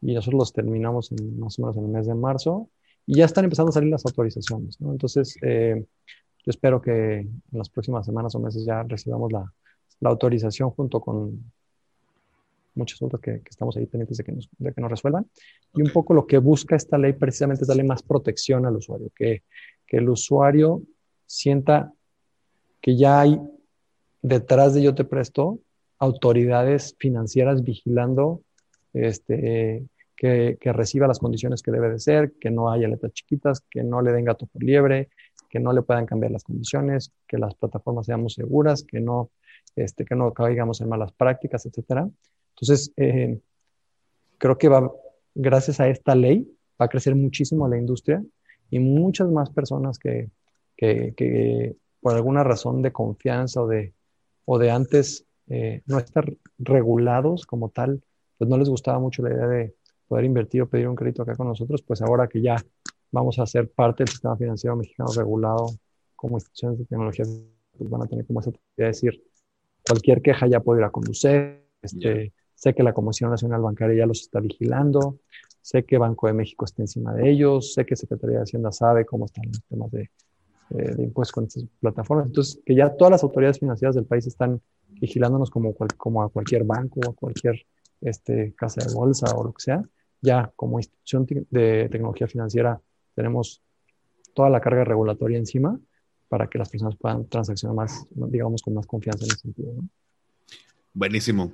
[0.00, 2.68] y nosotros los terminamos en, más o menos en el mes de marzo
[3.06, 4.80] y ya están empezando a salir las autorizaciones.
[4.80, 4.92] ¿no?
[4.92, 5.84] Entonces, eh,
[6.44, 9.52] yo espero que en las próximas semanas o meses ya recibamos la,
[10.00, 11.52] la autorización junto con
[12.78, 15.26] muchos otros que, estamos ahí pendientes de que, nos, de que nos resuelvan.
[15.74, 19.10] Y un poco lo que busca esta ley precisamente es darle más protección al usuario,
[19.14, 19.42] que,
[19.86, 20.82] que el usuario
[21.26, 21.92] sienta
[22.80, 23.40] que ya hay
[24.22, 25.60] detrás de Yo Te Presto
[25.98, 28.42] autoridades financieras vigilando
[28.92, 29.84] este,
[30.16, 33.82] que, que, reciba las condiciones que debe de ser, que no haya letras chiquitas, que
[33.82, 35.08] no le den gato por liebre,
[35.48, 39.30] que no le puedan cambiar las condiciones, que las plataformas seamos seguras, que no,
[39.76, 42.08] este, que no caigamos en malas prácticas, etcétera.
[42.60, 43.38] Entonces, eh,
[44.38, 44.90] creo que va,
[45.34, 46.50] gracias a esta ley,
[46.80, 48.22] va a crecer muchísimo la industria
[48.70, 50.30] y muchas más personas que,
[50.76, 53.94] que, que por alguna razón de confianza o de,
[54.44, 58.02] o de antes eh, no estar regulados como tal,
[58.36, 59.74] pues no les gustaba mucho la idea de
[60.06, 62.56] poder invertir o pedir un crédito acá con nosotros, pues ahora que ya
[63.10, 65.66] vamos a ser parte del sistema financiero mexicano regulado
[66.14, 67.24] como instituciones de tecnología,
[67.76, 69.22] pues van a tener como esa de decir,
[69.86, 74.06] cualquier queja ya puede ir a conducir, este, Sé que la Comisión Nacional Bancaria ya
[74.06, 75.20] los está vigilando,
[75.62, 79.06] sé que Banco de México está encima de ellos, sé que Secretaría de Hacienda sabe
[79.06, 80.10] cómo están los temas de,
[80.70, 82.26] eh, impuestos con estas plataformas.
[82.26, 85.70] Entonces, que ya todas las autoridades financieras del país están vigilándonos como,
[86.24, 87.64] a cualquier banco o a cualquier
[88.00, 89.84] este, casa de bolsa o lo que sea.
[90.20, 92.80] Ya como institución de tecnología financiera
[93.14, 93.62] tenemos
[94.34, 95.78] toda la carga regulatoria encima
[96.28, 99.74] para que las personas puedan transaccionar más, digamos, con más confianza en ese sentido.
[100.92, 101.52] Buenísimo.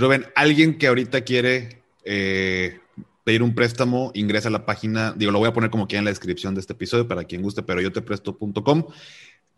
[0.00, 2.80] Rubén, alguien que ahorita quiere eh,
[3.24, 6.04] pedir un préstamo, ingresa a la página, digo, lo voy a poner como quiera en
[6.04, 8.86] la descripción de este episodio para quien guste, pero yo te presto.com.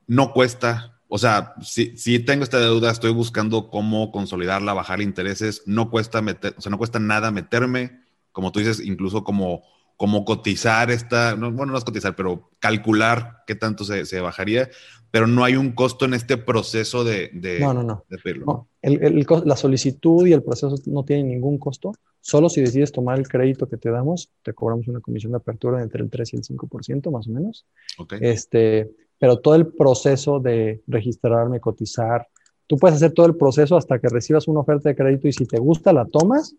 [0.06, 5.62] No cuesta, o sea, si, si, tengo esta deuda, estoy buscando cómo consolidarla, bajar intereses,
[5.66, 9.62] no cuesta meter, o sea, no cuesta nada meterme, como tú dices, incluso como,
[9.96, 14.70] como cotizar esta, bueno, no es cotizar, pero calcular qué tanto se, se bajaría
[15.16, 18.04] pero no hay un costo en este proceso de, de, no, no, no.
[18.44, 21.92] no el, el, la solicitud y el proceso no tienen ningún costo.
[22.20, 25.82] Solo si decides tomar el crédito que te damos, te cobramos una comisión de apertura
[25.82, 27.64] entre el 3 y el 5%, más o menos.
[27.98, 28.18] Okay.
[28.20, 32.28] Este, pero todo el proceso de registrarme, cotizar,
[32.66, 35.46] tú puedes hacer todo el proceso hasta que recibas una oferta de crédito y si
[35.46, 36.54] te gusta la tomas,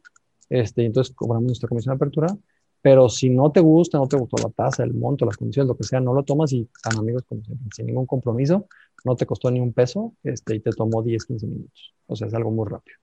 [0.49, 2.37] este, entonces cobramos nuestra comisión de apertura
[2.87, 5.75] pero si no te gusta, no te gustó la tasa, el monto, las condiciones, lo
[5.75, 8.65] que sea, no lo tomas y tan amigos como siempre, sin ningún compromiso,
[9.03, 11.93] no te costó ni un peso este, y te tomó 10, 15 minutos.
[12.05, 12.97] O sea, es algo muy rápido.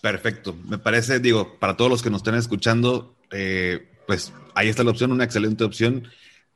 [0.00, 0.54] Perfecto.
[0.68, 4.92] Me parece, digo, para todos los que nos estén escuchando, eh, pues ahí está la
[4.92, 6.04] opción, una excelente opción.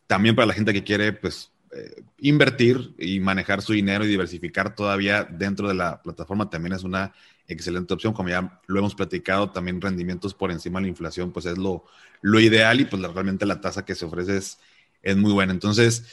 [0.07, 4.75] También para la gente que quiere, pues, eh, invertir y manejar su dinero y diversificar
[4.75, 7.13] todavía dentro de la plataforma también es una
[7.47, 8.13] excelente opción.
[8.13, 11.85] Como ya lo hemos platicado, también rendimientos por encima de la inflación, pues es lo,
[12.23, 14.59] lo ideal y pues realmente la tasa que se ofrece es,
[15.03, 15.53] es, muy buena.
[15.53, 16.05] Entonces,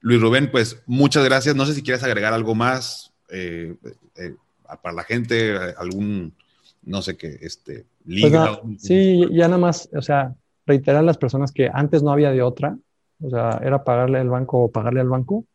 [0.00, 1.56] Luis Rubén, pues muchas gracias.
[1.56, 3.76] No sé si quieres agregar algo más eh,
[4.16, 4.34] eh,
[4.82, 6.34] para la gente, algún,
[6.82, 8.60] no sé qué, este, liga.
[8.60, 10.34] Pues sí, ya nada más, o sea,
[10.66, 12.76] reiterar a las personas que antes no había de otra,
[13.20, 15.46] o sea, era pagarle al banco o pagarle al banco.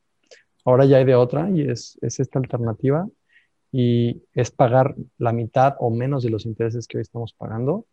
[0.65, 3.07] Ahora ya hay de otra y es, es esta alternativa
[3.71, 7.87] y es pagar la mitad o menos de los intereses que hoy estamos pagando.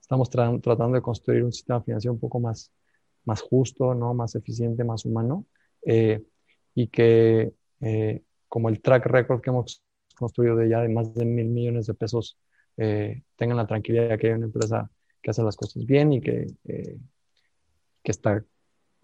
[0.00, 2.70] Estamos tratando de construir un sistema financiero un poco más,
[3.24, 4.14] más justo, ¿no?
[4.14, 5.46] más eficiente, más humano,
[5.84, 6.22] eh,
[6.74, 9.82] y que eh, como el track record que hemos
[10.16, 12.38] construido de ya de más de mil millones de pesos,
[12.76, 14.90] eh, tengan la tranquilidad de que hay una empresa
[15.22, 18.44] que hace las cosas bien y que, que está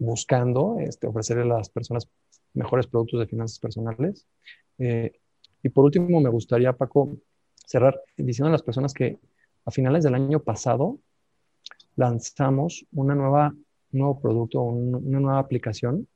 [0.01, 2.09] buscando este, ofrecerle a las personas
[2.53, 4.27] mejores productos de finanzas personales.
[5.63, 7.17] Y por último, me gustaría, Paco,
[7.55, 9.19] cerrar diciendo a las personas que
[9.63, 10.99] a finales del año pasado
[11.95, 13.53] lanzamos una nueva,
[13.93, 16.07] un nuevo producto, una nueva aplicación.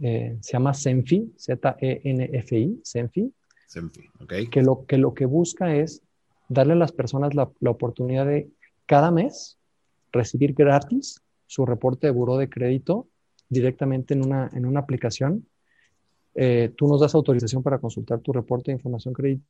[0.00, 3.32] Eh, se llama Zenfi, Z-E-N-F-I, Zenfi.
[3.68, 4.08] Zenfi,
[4.50, 6.02] Que lo, que lo que busca es
[6.48, 8.48] darle a las personas la, la oportunidad de
[8.86, 9.58] cada mes
[10.12, 13.08] recibir gratis su reporte de buro de crédito
[13.48, 15.46] directamente en una, en una aplicación
[16.38, 19.46] eh, tú nos das autorización para consultar tu reporte de información crédito.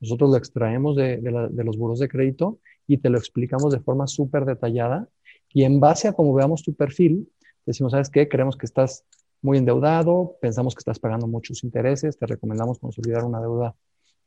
[0.00, 4.46] Nosotros lo extraemos de, los buros de crédito y te lo explicamos de forma súper
[4.46, 5.08] detallada.
[5.52, 7.30] Y en base a cómo veamos tu perfil,
[7.66, 8.28] decimos, ¿sabes qué?
[8.28, 9.04] Creemos que estás
[9.42, 13.74] muy endeudado, pensamos que estás pagando muchos intereses, te recomendamos consolidar una deuda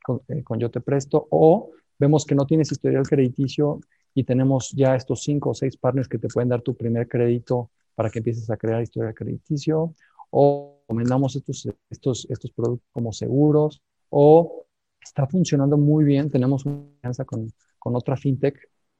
[0.04, 3.80] con, eh, con Yo Te Presto, o vemos que no tienes historial crediticio
[4.14, 7.70] y tenemos ya estos cinco o seis partners que te pueden dar tu primer crédito
[7.94, 9.94] para que empieces a crear historial crediticio,
[10.30, 14.66] o recomendamos estos, estos, estos productos como seguros o
[15.00, 18.58] está funcionando muy bien, tenemos una alianza con, con otra fintech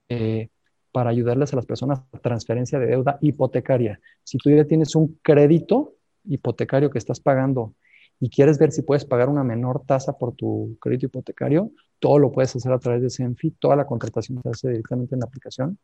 [0.09, 0.49] eh,
[0.93, 4.01] para ayudarles a las personas a transferencia de deuda hipotecaria.
[4.25, 5.95] Si tú ya tienes un crédito
[6.25, 7.75] hipotecario que estás pagando
[8.19, 11.71] y quieres ver si puedes pagar una menor tasa por tu crédito hipotecario,
[12.01, 15.21] todo lo puedes hacer a través de Senfi, toda la contratación se hace directamente en
[15.21, 15.79] la aplicación.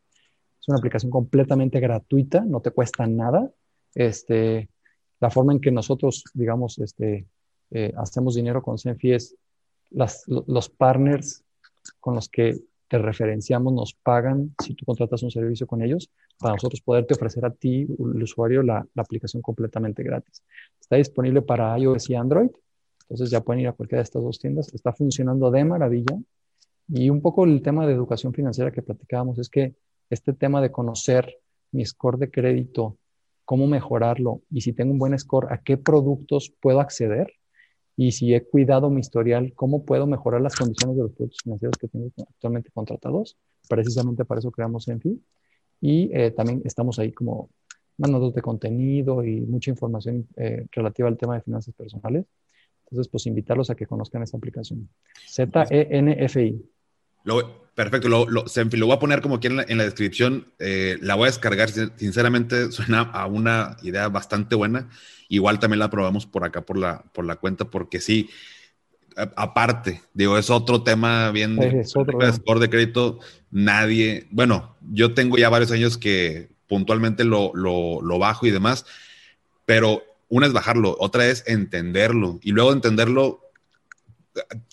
[0.60, 3.48] Es una aplicación completamente gratuita, no te cuesta nada.
[3.94, 4.68] Este,
[5.20, 7.26] la forma en que nosotros, digamos, este,
[7.70, 9.36] eh, hacemos dinero con Senfi es
[9.90, 11.44] las, los partners
[12.00, 12.58] con los que
[12.88, 17.44] te referenciamos nos pagan si tú contratas un servicio con ellos para nosotros poderte ofrecer
[17.44, 20.42] a ti, el usuario, la, aplicación completamente gratis.
[20.80, 22.50] Está disponible para iOS y Android,
[23.08, 24.72] entonces ya pueden ir a cualquiera de estas dos tiendas.
[24.74, 26.18] Está funcionando de maravilla.
[26.88, 29.74] Y un poco el tema de educación financiera que platicábamos es que
[30.10, 31.38] este tema de conocer
[31.72, 32.96] mi score de crédito,
[33.44, 37.32] cómo mejorarlo y si tengo un buen score, a qué productos puedo acceder,
[37.96, 41.78] y si he cuidado mi historial, cómo puedo mejorar las condiciones de los productos financieros
[41.78, 43.38] que tengo actualmente contratados.
[43.68, 45.18] Precisamente para eso creamos Enfi.
[45.80, 47.48] Y eh, también estamos ahí como
[47.96, 52.26] mandando de contenido y mucha información eh, relativa al tema de finanzas personales.
[52.90, 54.88] Entonces, pues invitarlos a que conozcan esta aplicación.
[55.26, 56.64] Z-E-N-F-I.
[57.24, 60.52] Lo, perfecto, lo, lo, lo, voy a poner como aquí en la, en la descripción.
[60.60, 61.68] Eh, la voy a descargar.
[61.68, 64.88] Sinceramente, suena a una idea bastante buena.
[65.28, 68.30] Igual también la probamos por acá, por la, por la cuenta, porque sí,
[69.16, 73.18] aparte, digo, es otro tema bien de, score de crédito.
[73.50, 78.86] Nadie, bueno, yo tengo ya varios años que puntualmente lo, lo bajo y demás,
[79.64, 83.40] pero una es bajarlo, otra es entenderlo y luego entenderlo,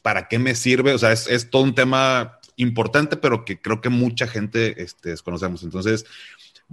[0.01, 0.93] ¿para qué me sirve?
[0.93, 5.09] O sea, es, es todo un tema importante, pero que creo que mucha gente este,
[5.09, 5.63] desconocemos.
[5.63, 6.05] Entonces,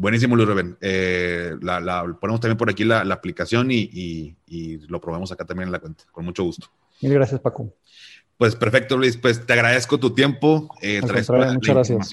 [0.01, 0.79] Buenísimo, Luis Rubén.
[0.81, 4.35] Eh, la, ponemos también por aquí la, aplicación y,
[4.89, 6.69] lo probamos acá también en la cuenta, con mucho gusto.
[7.03, 7.75] Mil gracias, Paco.
[8.39, 9.19] Pues perfecto, Luis.
[9.19, 10.75] Pues te agradezco tu tiempo.
[10.81, 11.29] Eh, muchas
[11.75, 12.11] gracias.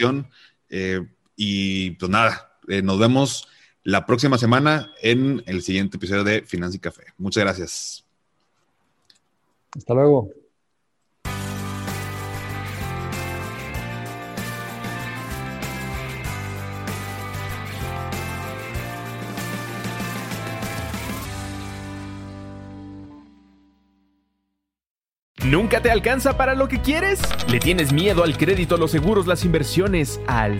[0.70, 0.99] Eh,
[1.38, 3.47] y pues nada, eh, nos vemos
[3.88, 7.03] la próxima semana en el siguiente episodio de Finanza y Café.
[7.17, 8.05] Muchas gracias.
[9.77, 10.29] Hasta luego.
[25.45, 27.21] ¿Nunca te alcanza para lo que quieres?
[27.49, 30.59] ¿Le tienes miedo al crédito, los seguros, las inversiones, al